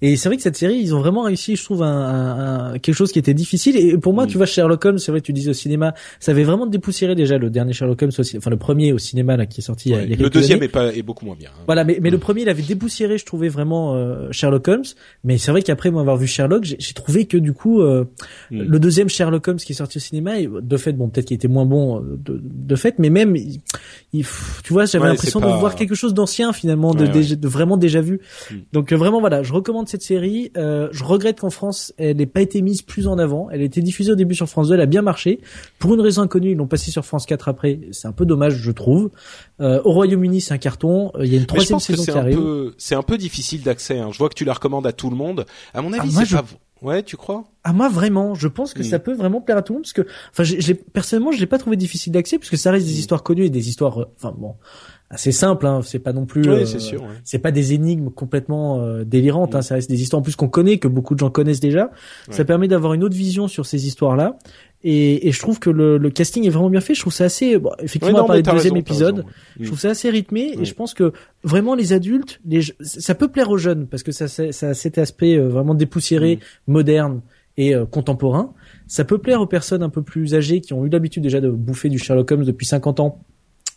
Et 0.00 0.16
c'est 0.16 0.28
vrai 0.28 0.36
que 0.36 0.42
cette 0.42 0.56
série, 0.56 0.76
ils 0.76 0.94
ont 0.94 1.00
vraiment 1.00 1.22
réussi, 1.22 1.56
je 1.56 1.64
trouve, 1.64 1.82
un, 1.82 1.86
un, 1.88 2.72
un 2.74 2.78
quelque 2.78 2.94
chose 2.94 3.10
qui 3.10 3.18
était 3.18 3.34
difficile. 3.34 3.76
Et 3.76 3.98
pour 3.98 4.14
moi, 4.14 4.24
mm. 4.24 4.28
tu 4.28 4.36
vois, 4.36 4.46
Sherlock 4.46 4.84
Holmes, 4.84 4.98
c'est 4.98 5.10
vrai, 5.10 5.20
tu 5.20 5.32
disais 5.32 5.50
au 5.50 5.54
cinéma, 5.54 5.94
ça 6.20 6.30
avait 6.32 6.44
vraiment 6.44 6.66
dépoussiéré 6.66 7.14
déjà 7.14 7.36
le 7.38 7.50
dernier 7.50 7.72
Sherlock 7.72 8.02
Holmes, 8.02 8.12
enfin 8.36 8.50
le 8.50 8.56
premier 8.56 8.92
au 8.92 8.98
cinéma 8.98 9.36
là 9.36 9.46
qui 9.46 9.60
est 9.60 9.64
sorti. 9.64 9.92
Ouais, 9.92 10.04
il 10.04 10.10
y 10.10 10.14
a 10.14 10.16
le 10.16 10.30
deuxième 10.30 10.62
est 10.62 10.68
pas 10.68 10.94
est 10.94 11.02
beaucoup 11.02 11.24
moins 11.26 11.34
bien. 11.36 11.50
Hein. 11.52 11.62
Voilà, 11.66 11.84
mais, 11.84 11.98
mais 12.00 12.10
le 12.10 12.18
premier, 12.18 12.42
il 12.42 12.48
avait 12.48 12.62
dépoussiéré, 12.62 13.18
je 13.18 13.24
trouvais 13.24 13.48
vraiment 13.48 13.94
euh, 13.96 14.28
Sherlock 14.30 14.68
Holmes. 14.68 14.84
Mais 15.24 15.36
c'est 15.38 15.50
vrai 15.50 15.62
qu'après 15.62 15.90
moi 15.90 16.00
avoir 16.02 16.16
vu 16.16 16.26
Sherlock, 16.26 16.64
j'ai 16.64 16.94
trouvé 16.94 17.26
que 17.26 17.36
du 17.36 17.52
coup, 17.52 17.80
euh, 17.80 18.04
mm. 18.50 18.62
le 18.62 18.78
deuxième 18.78 19.08
Sherlock 19.08 19.48
Holmes 19.48 19.58
qui 19.58 19.72
est 19.72 19.76
sorti 19.76 19.98
au 19.98 20.00
cinéma, 20.00 20.34
de 20.42 20.76
fait, 20.76 20.92
bon, 20.92 21.08
peut-être 21.08 21.26
qu'il 21.26 21.34
était 21.34 21.48
moins 21.48 21.66
bon 21.66 21.98
euh, 22.00 22.18
de, 22.24 22.40
de 22.42 22.76
fait, 22.76 22.98
mais 22.98 23.10
même, 23.10 23.34
il, 23.34 23.60
il, 24.12 24.24
tu 24.62 24.72
vois, 24.72 24.84
j'avais 24.84 25.02
Ouais, 25.04 25.10
l'impression 25.10 25.40
c'est 25.40 25.46
de 25.46 25.50
pas- 25.50 25.58
voir 25.58 25.74
quelque 25.74 25.94
chose 25.94 26.14
d'ancien 26.14 26.52
finalement, 26.52 26.94
de, 26.94 27.06
de 27.06 27.48
vraiment 27.48 27.76
déjà 27.76 28.00
vu. 28.00 28.20
Mm. 28.50 28.54
Donc 28.72 28.92
euh, 28.92 28.96
vraiment 28.96 29.20
voilà, 29.20 29.42
je 29.42 29.52
recommande 29.52 29.87
cette 29.88 30.02
série. 30.02 30.52
Euh, 30.56 30.88
je 30.92 31.02
regrette 31.04 31.40
qu'en 31.40 31.50
France, 31.50 31.92
elle 31.98 32.16
n'ait 32.18 32.26
pas 32.26 32.40
été 32.40 32.62
mise 32.62 32.82
plus 32.82 33.06
en 33.08 33.18
avant. 33.18 33.48
Elle 33.50 33.60
a 33.60 33.64
été 33.64 33.80
diffusée 33.80 34.12
au 34.12 34.14
début 34.14 34.34
sur 34.34 34.48
France 34.48 34.68
2, 34.68 34.74
elle 34.74 34.80
a 34.80 34.86
bien 34.86 35.02
marché. 35.02 35.40
Pour 35.78 35.94
une 35.94 36.00
raison 36.00 36.22
inconnue, 36.22 36.52
ils 36.52 36.56
l'ont 36.56 36.66
passée 36.66 36.90
sur 36.90 37.04
France 37.04 37.26
4 37.26 37.48
après. 37.48 37.80
C'est 37.92 38.08
un 38.08 38.12
peu 38.12 38.24
dommage, 38.26 38.54
je 38.56 38.70
trouve. 38.70 39.10
Euh, 39.60 39.80
au 39.84 39.92
Royaume-Uni, 39.92 40.40
c'est 40.40 40.54
un 40.54 40.58
carton. 40.58 41.10
Euh, 41.16 41.24
Il 41.26 41.32
y 41.32 41.36
a 41.36 41.40
une 41.40 41.46
troisième 41.46 41.78
saison 41.80 42.04
qui 42.04 42.10
un 42.10 42.16
arrive. 42.16 42.72
c'est 42.78 42.94
un 42.94 43.02
peu 43.02 43.18
difficile 43.18 43.62
d'accès. 43.62 43.98
Hein. 43.98 44.10
Je 44.12 44.18
vois 44.18 44.28
que 44.28 44.34
tu 44.34 44.44
la 44.44 44.52
recommandes 44.52 44.86
à 44.86 44.92
tout 44.92 45.10
le 45.10 45.16
monde. 45.16 45.46
À 45.74 45.82
mon 45.82 45.92
avis, 45.92 46.08
Ah, 46.10 46.12
moi, 46.12 46.22
c'est 46.24 46.30
je- 46.30 46.36
pas. 46.36 46.44
Ouais, 46.82 47.02
tu 47.02 47.16
crois? 47.16 47.44
Ah 47.64 47.72
moi 47.72 47.88
vraiment, 47.88 48.34
je 48.34 48.48
pense 48.48 48.72
que 48.72 48.80
Mm. 48.80 48.84
ça 48.84 48.98
peut 48.98 49.12
vraiment 49.14 49.40
plaire 49.40 49.56
à 49.58 49.62
tout 49.62 49.72
le 49.72 49.78
monde 49.78 49.82
parce 49.84 49.92
que, 49.92 50.06
enfin, 50.30 50.44
j'ai- 50.44 50.74
personnellement, 50.74 51.32
je 51.32 51.40
l'ai 51.40 51.46
pas 51.46 51.58
trouvé 51.58 51.76
difficile 51.76 52.12
d'accès 52.12 52.38
puisque 52.38 52.56
ça 52.56 52.70
reste 52.70 52.86
des 52.86 52.92
Mm. 52.94 52.98
histoires 52.98 53.22
connues 53.22 53.44
et 53.44 53.50
des 53.50 53.68
histoires, 53.68 54.00
euh, 54.00 54.04
enfin 54.16 54.34
bon, 54.36 54.54
assez 55.10 55.32
simples. 55.32 55.66
Hein, 55.66 55.80
c'est 55.82 55.98
pas 55.98 56.12
non 56.12 56.24
plus. 56.24 56.42
Oui, 56.42 56.48
euh, 56.48 56.66
c'est 56.66 56.78
sûr. 56.78 57.02
ouais. 57.02 57.08
c'est 57.24 57.38
pas 57.40 57.50
des 57.50 57.72
énigmes 57.74 58.10
complètement 58.10 58.80
euh, 58.80 59.04
délirantes, 59.04 59.54
hein, 59.54 59.58
Mm. 59.58 59.62
ça 59.62 59.74
reste 59.74 59.90
des 59.90 60.00
histoires 60.02 60.20
en 60.20 60.22
plus 60.22 60.36
qu'on 60.36 60.48
connaît, 60.48 60.78
que 60.78 60.88
beaucoup 60.88 61.14
de 61.14 61.18
gens 61.20 61.30
connaissent 61.30 61.60
déjà. 61.60 61.90
Ça 62.30 62.44
permet 62.44 62.68
d'avoir 62.68 62.94
une 62.94 63.02
autre 63.04 63.16
vision 63.16 63.48
sur 63.48 63.66
ces 63.66 63.86
histoires-là. 63.86 64.36
Et, 64.84 65.26
et 65.26 65.32
je 65.32 65.40
trouve 65.40 65.58
que 65.58 65.70
le, 65.70 65.98
le 65.98 66.10
casting 66.10 66.46
est 66.46 66.50
vraiment 66.50 66.70
bien 66.70 66.80
fait. 66.80 66.94
Je 66.94 67.00
trouve 67.00 67.12
ça 67.12 67.24
assez, 67.24 67.58
bon, 67.58 67.70
effectivement, 67.80 68.22
du 68.32 68.42
t'as 68.42 68.52
deuxième 68.52 68.74
raison, 68.74 68.76
épisode, 68.76 69.16
raison, 69.16 69.28
je 69.58 69.62
Mm. 69.62 69.66
trouve 69.66 69.80
ça 69.80 69.90
assez 69.90 70.08
rythmé. 70.10 70.54
Et 70.60 70.64
je 70.64 70.74
pense 70.74 70.94
que 70.94 71.12
vraiment 71.42 71.74
les 71.74 71.92
adultes, 71.92 72.40
les, 72.46 72.60
ça 72.80 73.14
peut 73.16 73.28
plaire 73.28 73.50
aux 73.50 73.58
jeunes 73.58 73.86
parce 73.88 74.02
que 74.04 74.12
ça, 74.12 74.28
ça, 74.28 74.52
ça 74.52 74.68
a 74.68 74.74
cet 74.74 74.98
aspect 74.98 75.36
euh, 75.36 75.48
vraiment 75.48 75.74
dépoussiéré, 75.74 76.36
Mm. 76.68 76.72
moderne 76.72 77.20
et 77.56 77.74
euh, 77.74 77.86
contemporain. 77.86 78.52
Ça 78.86 79.04
peut 79.04 79.18
plaire 79.18 79.40
aux 79.40 79.46
personnes 79.48 79.82
un 79.82 79.88
peu 79.90 80.02
plus 80.02 80.34
âgées 80.36 80.60
qui 80.60 80.72
ont 80.74 80.86
eu 80.86 80.88
l'habitude 80.88 81.24
déjà 81.24 81.40
de 81.40 81.50
bouffer 81.50 81.88
du 81.88 81.98
Sherlock 81.98 82.30
Holmes 82.30 82.44
depuis 82.44 82.66
50 82.66 83.00
ans 83.00 83.20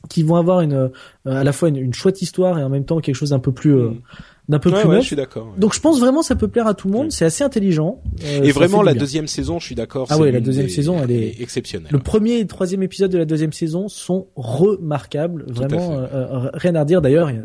qui 0.10 0.24
vont 0.24 0.36
avoir 0.36 0.62
une 0.62 0.74
euh, 0.74 0.90
à 1.26 1.44
la 1.44 1.52
fois 1.54 1.70
une, 1.70 1.78
une 1.78 1.94
chouette 1.94 2.22
histoire 2.22 2.58
et 2.60 2.64
en 2.64 2.70
même 2.70 2.86
temps 2.86 3.00
quelque 3.00 3.16
chose 3.16 3.30
d'un 3.30 3.40
peu 3.40 3.52
plus 3.52 3.76
euh, 3.76 3.90
Mm. 3.90 4.02
d'un 4.50 4.60
peu 4.60 4.70
Ouais, 4.70 4.82
plus 4.82 4.90
ouais, 4.90 4.96
neuf. 4.96 5.04
je 5.04 5.08
suis 5.08 5.16
d'accord. 5.16 5.46
ouais. 5.46 5.60
Donc 5.60 5.74
je 5.74 5.80
pense 5.80 6.00
vraiment 6.00 6.22
ça 6.24 6.36
peut 6.36 6.48
plaire 6.50 6.68
à 6.68 6.74
tout 6.74 6.88
le 6.88 6.94
monde, 6.94 7.06
Ouais. 7.06 7.12
c'est 7.12 7.24
assez 7.26 7.44
intelligent. 7.44 8.02
euh, 8.26 8.44
Et 8.44 8.52
vraiment, 8.52 8.82
la 8.82 8.92
bien. 8.94 9.00
deuxième 9.00 9.28
saison, 9.28 9.60
je 9.60 9.66
suis 9.66 9.76
d'accord. 9.76 10.08
Ah 10.10 10.18
ouais, 10.18 10.32
la 10.32 10.42
deuxième 10.42 10.66
des- 10.66 10.72
saison, 10.72 10.98
elle 11.02 11.12
est- 11.12 11.42
exceptionnelle. 11.42 11.92
Le 11.92 12.00
premier 12.00 12.34
et 12.34 12.42
le 12.42 12.48
troisième 12.48 12.84
épisode 12.84 13.12
de 13.12 13.18
la 13.18 13.26
deuxième 13.26 13.54
saison 13.54 13.88
sont 13.88 14.28
remarquables, 14.36 15.46
Tout 15.46 15.52
à 15.64 15.68
vraiment 15.68 15.92
fait. 16.08 16.14
euh, 16.16 16.50
rien 16.54 16.76
à 16.76 16.80
redire 16.82 17.02
d'ailleurs. 17.02 17.30
Il 17.30 17.38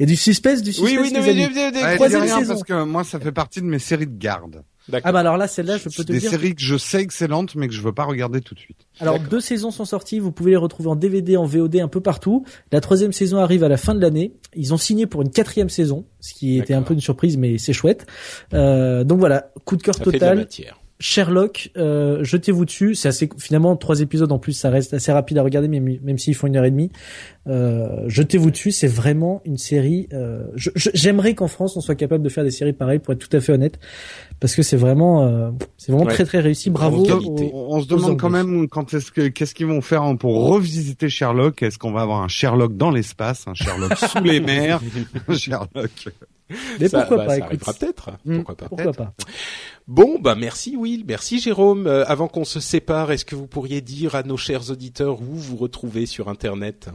y 0.00 0.02
a- 0.02 0.06
du 0.06 0.16
suspense, 0.16 0.62
du 0.62 0.72
suspense. 0.72 0.90
Oui, 0.90 0.98
oui, 1.00 1.12
non, 1.12 1.20
mais, 1.22 1.28
amis. 1.30 1.46
mais- 1.54 1.70
mais- 1.72 1.82
Ouais, 1.82 2.06
rien 2.06 2.38
saison. 2.40 2.48
parce 2.54 2.64
que 2.64 2.84
moi 2.84 3.04
ça 3.04 3.20
fait 3.20 3.32
partie 3.32 3.60
de 3.60 3.66
mes 3.66 3.78
séries 3.78 4.06
de 4.06 4.16
garde. 4.18 4.62
D'accord. 4.88 5.08
Ah 5.08 5.12
bah 5.12 5.20
alors 5.20 5.36
là, 5.36 5.46
celle-là, 5.46 5.76
je 5.76 5.84
peux 5.84 5.90
te 6.04 6.10
des 6.12 6.18
dire. 6.18 6.30
séries 6.30 6.54
que 6.54 6.62
je 6.62 6.76
sais 6.76 7.00
excellentes 7.00 7.54
mais 7.54 7.68
que 7.68 7.74
je 7.74 7.80
veux 7.82 7.92
pas 7.92 8.04
regarder 8.04 8.40
tout 8.40 8.54
de 8.54 8.58
suite. 8.60 8.86
Alors 8.98 9.20
deux 9.20 9.40
saisons 9.40 9.70
sont 9.70 9.84
sorties, 9.84 10.18
vous 10.18 10.32
pouvez 10.32 10.50
les 10.52 10.56
retrouver 10.56 10.88
en 10.88 10.96
DVD, 10.96 11.36
en 11.36 11.44
VOD 11.44 11.76
un 11.76 11.86
peu 11.88 12.00
partout. 12.00 12.44
La 12.72 12.80
troisième 12.80 13.12
saison 13.12 13.38
arrive 13.38 13.62
à 13.62 13.68
la 13.68 13.76
fin 13.76 13.94
de 13.94 14.00
l'année. 14.00 14.32
Ils 14.56 14.74
ont 14.74 14.78
signé 14.78 15.06
pour 15.06 15.22
une 15.22 15.30
quatrième 15.30 15.68
saison, 15.68 16.06
ce 16.20 16.34
qui 16.34 16.58
était 16.58 16.74
un 16.74 16.82
peu 16.82 16.94
une 16.94 17.00
surprise, 17.00 17.36
mais 17.36 17.58
c'est 17.58 17.72
chouette. 17.72 18.06
Euh, 18.54 19.04
donc 19.04 19.20
voilà, 19.20 19.52
coup 19.64 19.76
de 19.76 19.82
cœur 19.82 19.94
Ça 19.94 20.02
fait 20.02 20.10
de 20.10 20.12
la 20.14 20.18
total. 20.20 20.38
matière. 20.38 20.79
Sherlock, 21.00 21.70
euh, 21.78 22.22
jetez-vous 22.22 22.66
dessus. 22.66 22.94
C'est 22.94 23.08
assez 23.08 23.28
finalement 23.38 23.74
trois 23.76 24.00
épisodes 24.00 24.30
en 24.30 24.38
plus, 24.38 24.52
ça 24.52 24.68
reste 24.70 24.92
assez 24.94 25.10
rapide 25.10 25.38
à 25.38 25.42
regarder, 25.42 25.66
même, 25.66 25.98
même 26.02 26.18
s'ils 26.18 26.34
font 26.34 26.46
une 26.46 26.56
heure 26.56 26.64
et 26.66 26.70
demie. 26.70 26.92
Euh, 27.48 28.04
jetez-vous 28.06 28.50
dessus, 28.50 28.70
c'est 28.70 28.86
vraiment 28.86 29.40
une 29.46 29.56
série. 29.56 30.08
Euh, 30.12 30.44
J'aimerais 30.56 31.34
qu'en 31.34 31.48
France 31.48 31.76
on 31.76 31.80
soit 31.80 31.94
capable 31.94 32.22
de 32.22 32.28
faire 32.28 32.44
des 32.44 32.50
séries 32.50 32.74
pareilles, 32.74 32.98
pour 32.98 33.14
être 33.14 33.18
tout 33.26 33.34
à 33.34 33.40
fait 33.40 33.52
honnête, 33.52 33.80
parce 34.40 34.54
que 34.54 34.62
c'est 34.62 34.76
vraiment, 34.76 35.26
euh, 35.26 35.50
c'est 35.78 35.90
vraiment 35.90 36.04
Ouais. 36.06 36.12
très 36.12 36.24
très 36.26 36.40
réussi. 36.40 36.68
Bravo. 36.70 37.04
Aux-. 37.04 37.50
On, 37.54 37.76
on 37.76 37.80
se 37.80 37.88
demande 37.88 38.18
quand 38.18 38.30
même 38.30 38.68
quand 38.68 38.92
est-ce 38.92 39.10
que 39.10 39.28
qu'est-ce 39.28 39.54
qu'ils 39.54 39.66
vont 39.66 39.80
faire 39.80 40.04
pour 40.18 40.48
revisiter 40.48 41.08
Sherlock. 41.08 41.62
Est-ce 41.62 41.78
qu'on 41.78 41.92
va 41.92 42.02
avoir 42.02 42.22
un 42.22 42.28
Sherlock 42.28 42.76
dans 42.76 42.90
l'espace, 42.90 43.46
un 43.48 43.54
Sherlock 43.54 43.96
sous 43.96 44.22
les 44.22 44.40
mers, 44.40 44.80
un 45.28 45.34
Sherlock 45.34 46.08
Mais 46.80 46.88
Ça- 46.88 47.00
pourquoi 47.00 47.16
bah, 47.18 47.24
pas 47.24 47.30
Ça 47.30 47.36
écoute. 47.38 47.46
arrivera 47.48 47.72
peut-être. 47.74 48.10
Hmm, 48.24 48.34
Pourquoi 48.36 48.56
pas. 48.56 48.68
Pourquoi 48.68 48.92
pas 48.92 49.14
Bon, 49.88 50.18
bah 50.20 50.34
merci 50.34 50.76
Will, 50.76 51.04
merci 51.06 51.40
Jérôme. 51.40 51.86
Euh, 51.86 52.04
avant 52.06 52.28
qu'on 52.28 52.44
se 52.44 52.60
sépare, 52.60 53.10
est-ce 53.12 53.24
que 53.24 53.34
vous 53.34 53.46
pourriez 53.46 53.80
dire 53.80 54.14
à 54.14 54.22
nos 54.22 54.36
chers 54.36 54.70
auditeurs 54.70 55.20
où 55.22 55.34
vous 55.34 55.56
retrouvez 55.56 56.06
sur 56.06 56.28
Internet? 56.28 56.90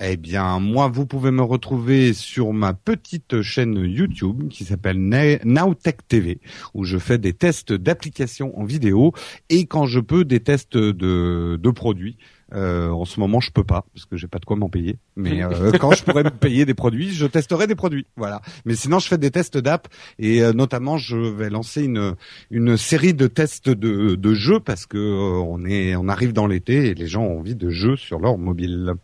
Eh 0.00 0.16
bien, 0.16 0.60
moi, 0.60 0.86
vous 0.86 1.06
pouvez 1.06 1.32
me 1.32 1.42
retrouver 1.42 2.12
sur 2.14 2.52
ma 2.52 2.72
petite 2.72 3.42
chaîne 3.42 3.74
YouTube 3.84 4.48
qui 4.48 4.64
s'appelle 4.64 4.96
Nowtech 5.44 6.06
TV, 6.06 6.40
où 6.72 6.84
je 6.84 6.98
fais 6.98 7.18
des 7.18 7.32
tests 7.32 7.72
d'applications 7.72 8.56
en 8.56 8.64
vidéo 8.64 9.12
et 9.50 9.66
quand 9.66 9.86
je 9.86 9.98
peux 9.98 10.24
des 10.24 10.38
tests 10.38 10.76
de, 10.76 11.58
de 11.60 11.70
produits. 11.72 12.16
Euh, 12.54 12.90
en 12.90 13.04
ce 13.04 13.20
moment, 13.20 13.40
je 13.40 13.50
peux 13.50 13.64
pas 13.64 13.84
parce 13.94 14.06
que 14.06 14.16
j'ai 14.16 14.26
pas 14.26 14.38
de 14.38 14.44
quoi 14.44 14.56
m'en 14.56 14.68
payer. 14.68 14.96
Mais 15.16 15.42
euh, 15.44 15.72
quand 15.72 15.92
je 15.92 16.02
pourrais 16.02 16.24
me 16.24 16.30
payer 16.30 16.64
des 16.64 16.74
produits, 16.74 17.12
je 17.12 17.26
testerai 17.26 17.66
des 17.66 17.74
produits. 17.74 18.06
Voilà. 18.16 18.40
Mais 18.64 18.74
sinon, 18.74 18.98
je 18.98 19.08
fais 19.08 19.18
des 19.18 19.30
tests 19.30 19.58
d'app 19.58 19.88
et 20.18 20.42
euh, 20.42 20.52
notamment, 20.52 20.96
je 20.96 21.16
vais 21.16 21.50
lancer 21.50 21.82
une 21.82 22.14
une 22.50 22.76
série 22.76 23.14
de 23.14 23.26
tests 23.26 23.68
de, 23.68 24.14
de 24.14 24.34
jeux 24.34 24.60
parce 24.60 24.86
que 24.86 24.96
euh, 24.96 25.42
on 25.42 25.64
est 25.64 25.94
on 25.96 26.08
arrive 26.08 26.32
dans 26.32 26.46
l'été 26.46 26.88
et 26.88 26.94
les 26.94 27.06
gens 27.06 27.22
ont 27.22 27.38
envie 27.38 27.56
de 27.56 27.70
jeux 27.70 27.96
sur 27.96 28.18
leur 28.18 28.38
mobile. 28.38 28.94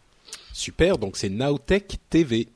Super, 0.53 0.99
donc 0.99 1.17
c'est 1.17 1.31
Nowtech 1.31 1.99
TV. 2.11 2.49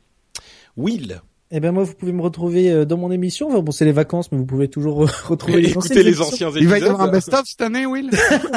Will, 0.76 1.20
Eh 1.50 1.60
ben 1.60 1.72
moi, 1.72 1.82
vous 1.82 1.94
pouvez 1.94 2.12
me 2.12 2.20
retrouver 2.20 2.70
euh, 2.70 2.84
dans 2.84 2.98
mon 2.98 3.10
émission. 3.10 3.48
Enfin, 3.48 3.60
bon, 3.60 3.72
c'est 3.72 3.86
les 3.86 3.92
vacances, 3.92 4.30
mais 4.30 4.36
vous 4.36 4.44
pouvez 4.44 4.68
toujours 4.68 5.10
retrouver 5.28 5.62
les 5.62 5.76
anciennes 5.76 6.04
les 6.04 6.20
anciens 6.20 6.48
épisodes. 6.48 6.62
Il 6.62 6.68
va 6.68 6.78
y 6.78 6.84
avoir 6.84 7.00
un 7.00 7.10
best-of 7.10 7.46
cette 7.46 7.62
année, 7.62 7.86
Will? 7.86 8.10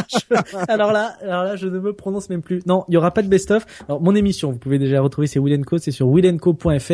Alors 0.67 0.91
là, 0.91 1.15
alors 1.21 1.43
là, 1.43 1.55
je 1.55 1.67
ne 1.67 1.79
me 1.79 1.93
prononce 1.93 2.29
même 2.29 2.41
plus. 2.41 2.61
Non, 2.65 2.83
il 2.89 2.93
y 2.93 2.97
aura 2.97 3.11
pas 3.11 3.21
de 3.21 3.27
best-of. 3.27 3.65
Alors 3.87 4.01
mon 4.01 4.13
émission, 4.15 4.51
vous 4.51 4.57
pouvez 4.57 4.79
déjà 4.79 4.95
la 4.95 5.01
retrouver, 5.01 5.27
c'est 5.27 5.39
Will 5.39 5.63
Co, 5.65 5.77
c'est 5.77 5.91
sur 5.91 6.07
willenco.fr. 6.07 6.91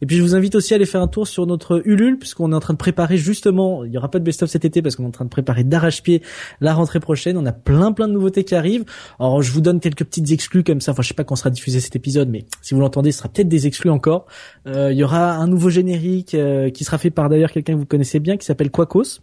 Et 0.00 0.06
puis 0.06 0.16
je 0.16 0.22
vous 0.22 0.34
invite 0.34 0.54
aussi 0.54 0.74
à 0.74 0.76
aller 0.76 0.86
faire 0.86 1.00
un 1.00 1.08
tour 1.08 1.26
sur 1.26 1.46
notre 1.46 1.82
Ulule, 1.86 2.18
puisqu'on 2.18 2.52
est 2.52 2.54
en 2.54 2.60
train 2.60 2.74
de 2.74 2.78
préparer 2.78 3.16
justement. 3.16 3.84
Il 3.84 3.92
y 3.92 3.98
aura 3.98 4.10
pas 4.10 4.18
de 4.18 4.24
best-of 4.24 4.50
cet 4.50 4.64
été 4.64 4.82
parce 4.82 4.96
qu'on 4.96 5.04
est 5.04 5.08
en 5.08 5.12
train 5.12 5.24
de 5.24 5.30
préparer 5.30 5.64
d'arrache-pied 5.64 6.22
la 6.60 6.74
rentrée 6.74 7.00
prochaine. 7.00 7.36
On 7.36 7.46
a 7.46 7.52
plein 7.52 7.92
plein 7.92 8.08
de 8.08 8.12
nouveautés 8.12 8.44
qui 8.44 8.54
arrivent. 8.54 8.84
Alors 9.18 9.42
je 9.42 9.52
vous 9.52 9.60
donne 9.60 9.80
quelques 9.80 10.04
petites 10.04 10.30
exclus 10.30 10.64
comme 10.64 10.80
ça. 10.80 10.92
Enfin, 10.92 11.02
je 11.02 11.08
sais 11.08 11.14
pas 11.14 11.24
quand 11.24 11.36
sera 11.36 11.50
diffusé 11.50 11.80
cet 11.80 11.96
épisode, 11.96 12.28
mais 12.28 12.44
si 12.62 12.74
vous 12.74 12.80
l'entendez, 12.80 13.12
ce 13.12 13.18
sera 13.18 13.28
peut-être 13.30 13.48
des 13.48 13.66
exclus 13.66 13.90
encore. 13.90 14.26
Euh, 14.66 14.92
il 14.92 14.98
y 14.98 15.04
aura 15.04 15.29
un 15.38 15.46
nouveau 15.46 15.70
générique 15.70 16.34
euh, 16.34 16.70
qui 16.70 16.84
sera 16.84 16.98
fait 16.98 17.10
par 17.10 17.28
d'ailleurs 17.28 17.52
quelqu'un 17.52 17.74
que 17.74 17.78
vous 17.78 17.86
connaissez 17.86 18.20
bien, 18.20 18.36
qui 18.36 18.46
s'appelle 18.46 18.70
Quacos. 18.70 19.20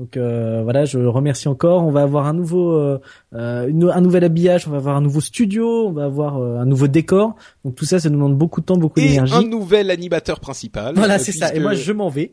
Donc 0.00 0.16
euh, 0.16 0.62
voilà, 0.64 0.86
je 0.86 0.98
le 0.98 1.10
remercie 1.10 1.46
encore. 1.48 1.84
On 1.84 1.90
va 1.90 2.00
avoir 2.00 2.24
un 2.26 2.32
nouveau, 2.32 2.72
euh, 2.72 2.98
euh, 3.34 3.68
une- 3.68 3.90
un 3.90 4.00
nouvel 4.00 4.24
habillage, 4.24 4.66
on 4.66 4.70
va 4.70 4.78
avoir 4.78 4.96
un 4.96 5.02
nouveau 5.02 5.20
studio, 5.20 5.88
on 5.88 5.92
va 5.92 6.04
avoir 6.06 6.38
euh, 6.38 6.56
un 6.56 6.64
nouveau 6.64 6.88
décor. 6.88 7.36
Donc 7.66 7.74
tout 7.74 7.84
ça, 7.84 8.00
ça 8.00 8.08
nous 8.08 8.14
demande 8.16 8.38
beaucoup 8.38 8.62
de 8.62 8.64
temps, 8.64 8.78
beaucoup 8.78 8.98
Et 8.98 9.08
d'énergie. 9.08 9.34
un 9.34 9.42
nouvel 9.46 9.90
animateur 9.90 10.40
principal. 10.40 10.94
Voilà, 10.96 11.16
euh, 11.16 11.18
c'est 11.18 11.32
ça. 11.32 11.54
Et 11.54 11.60
moi, 11.60 11.74
je 11.74 11.92
m'en 11.92 12.08
vais. 12.08 12.30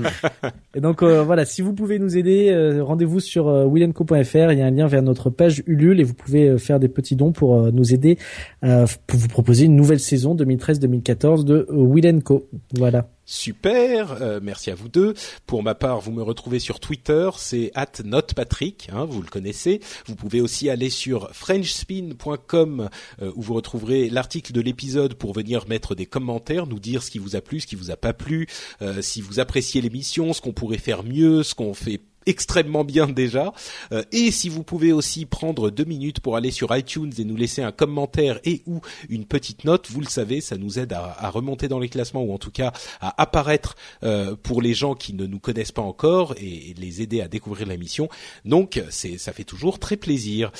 et 0.74 0.80
donc 0.80 1.02
euh, 1.02 1.22
voilà, 1.22 1.44
si 1.44 1.60
vous 1.60 1.74
pouvez 1.74 1.98
nous 1.98 2.16
aider, 2.16 2.48
euh, 2.50 2.82
rendez-vous 2.82 3.20
sur 3.20 3.48
willenco.fr. 3.66 4.52
Il 4.52 4.58
y 4.58 4.62
a 4.62 4.66
un 4.66 4.70
lien 4.70 4.86
vers 4.86 5.02
notre 5.02 5.28
page 5.28 5.62
Ulule 5.66 6.00
et 6.00 6.04
vous 6.04 6.14
pouvez 6.14 6.56
faire 6.56 6.80
des 6.80 6.88
petits 6.88 7.16
dons 7.16 7.32
pour 7.32 7.70
nous 7.70 7.92
aider 7.92 8.16
euh, 8.64 8.86
pour 9.06 9.18
vous 9.18 9.28
proposer 9.28 9.66
une 9.66 9.76
nouvelle 9.76 10.00
saison 10.00 10.34
2013-2014 10.34 11.44
de 11.44 11.66
euh, 11.68 11.74
Will 11.74 12.22
Co. 12.22 12.48
Voilà. 12.78 13.08
Super, 13.26 14.20
euh, 14.20 14.40
merci 14.42 14.70
à 14.70 14.74
vous 14.74 14.88
deux. 14.88 15.14
Pour 15.46 15.62
ma 15.62 15.74
part, 15.74 16.00
vous 16.00 16.12
me 16.12 16.22
retrouvez 16.22 16.58
sur 16.58 16.78
Twitter, 16.78 17.30
c'est 17.38 17.72
@notepatrick, 18.04 18.90
hein, 18.92 19.06
vous 19.06 19.22
le 19.22 19.28
connaissez. 19.28 19.80
Vous 20.06 20.14
pouvez 20.14 20.42
aussi 20.42 20.68
aller 20.68 20.90
sur 20.90 21.30
frenchspin.com 21.32 22.90
euh, 23.22 23.32
où 23.34 23.42
vous 23.42 23.54
retrouverez 23.54 24.10
l'article 24.10 24.52
de 24.52 24.60
l'épisode 24.60 25.14
pour 25.14 25.32
venir 25.32 25.66
mettre 25.68 25.94
des 25.94 26.06
commentaires, 26.06 26.66
nous 26.66 26.78
dire 26.78 27.02
ce 27.02 27.10
qui 27.10 27.18
vous 27.18 27.34
a 27.34 27.40
plu, 27.40 27.60
ce 27.60 27.66
qui 27.66 27.76
vous 27.76 27.90
a 27.90 27.96
pas 27.96 28.12
plu, 28.12 28.46
euh, 28.82 29.00
si 29.00 29.22
vous 29.22 29.40
appréciez 29.40 29.80
l'émission, 29.80 30.32
ce 30.34 30.42
qu'on 30.42 30.52
pourrait 30.52 30.78
faire 30.78 31.02
mieux, 31.02 31.42
ce 31.42 31.54
qu'on 31.54 31.72
fait 31.72 32.00
extrêmement 32.26 32.84
bien 32.84 33.06
déjà. 33.08 33.52
Euh, 33.92 34.02
et 34.12 34.30
si 34.30 34.48
vous 34.48 34.62
pouvez 34.62 34.92
aussi 34.92 35.26
prendre 35.26 35.70
deux 35.70 35.84
minutes 35.84 36.20
pour 36.20 36.36
aller 36.36 36.50
sur 36.50 36.74
iTunes 36.76 37.12
et 37.18 37.24
nous 37.24 37.36
laisser 37.36 37.62
un 37.62 37.72
commentaire 37.72 38.38
et 38.44 38.62
ou 38.66 38.80
une 39.08 39.24
petite 39.24 39.64
note, 39.64 39.88
vous 39.90 40.00
le 40.00 40.06
savez, 40.06 40.40
ça 40.40 40.56
nous 40.56 40.78
aide 40.78 40.92
à, 40.92 41.16
à 41.18 41.30
remonter 41.30 41.68
dans 41.68 41.78
les 41.78 41.88
classements 41.88 42.22
ou 42.22 42.32
en 42.32 42.38
tout 42.38 42.50
cas 42.50 42.72
à 43.00 43.20
apparaître 43.22 43.76
euh, 44.02 44.36
pour 44.42 44.62
les 44.62 44.74
gens 44.74 44.94
qui 44.94 45.14
ne 45.14 45.26
nous 45.26 45.38
connaissent 45.38 45.72
pas 45.72 45.82
encore 45.82 46.34
et, 46.38 46.70
et 46.70 46.74
les 46.74 47.02
aider 47.02 47.20
à 47.20 47.28
découvrir 47.28 47.68
l'émission. 47.68 48.08
Donc 48.44 48.82
c'est 48.90 49.18
ça 49.18 49.32
fait 49.32 49.44
toujours 49.44 49.78
très 49.78 49.96
plaisir. 49.96 50.50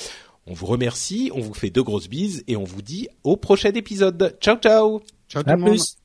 On 0.47 0.53
vous 0.53 0.67
remercie, 0.67 1.31
on 1.33 1.41
vous 1.41 1.53
fait 1.55 1.71
deux 1.71 1.83
grosses 1.83 2.07
bises 2.07 2.43
et 2.47 2.55
on 2.55 2.63
vous 2.63 2.81
dit 2.83 3.07
au 3.23 3.35
prochain 3.35 3.71
épisode. 3.71 4.37
Ciao 4.39 4.57
ciao. 4.57 5.01
Ciao 5.27 5.41
tout 5.43 5.49
À 5.49 5.55
le 5.55 5.61
monde. 5.61 5.69
plus. 5.71 6.04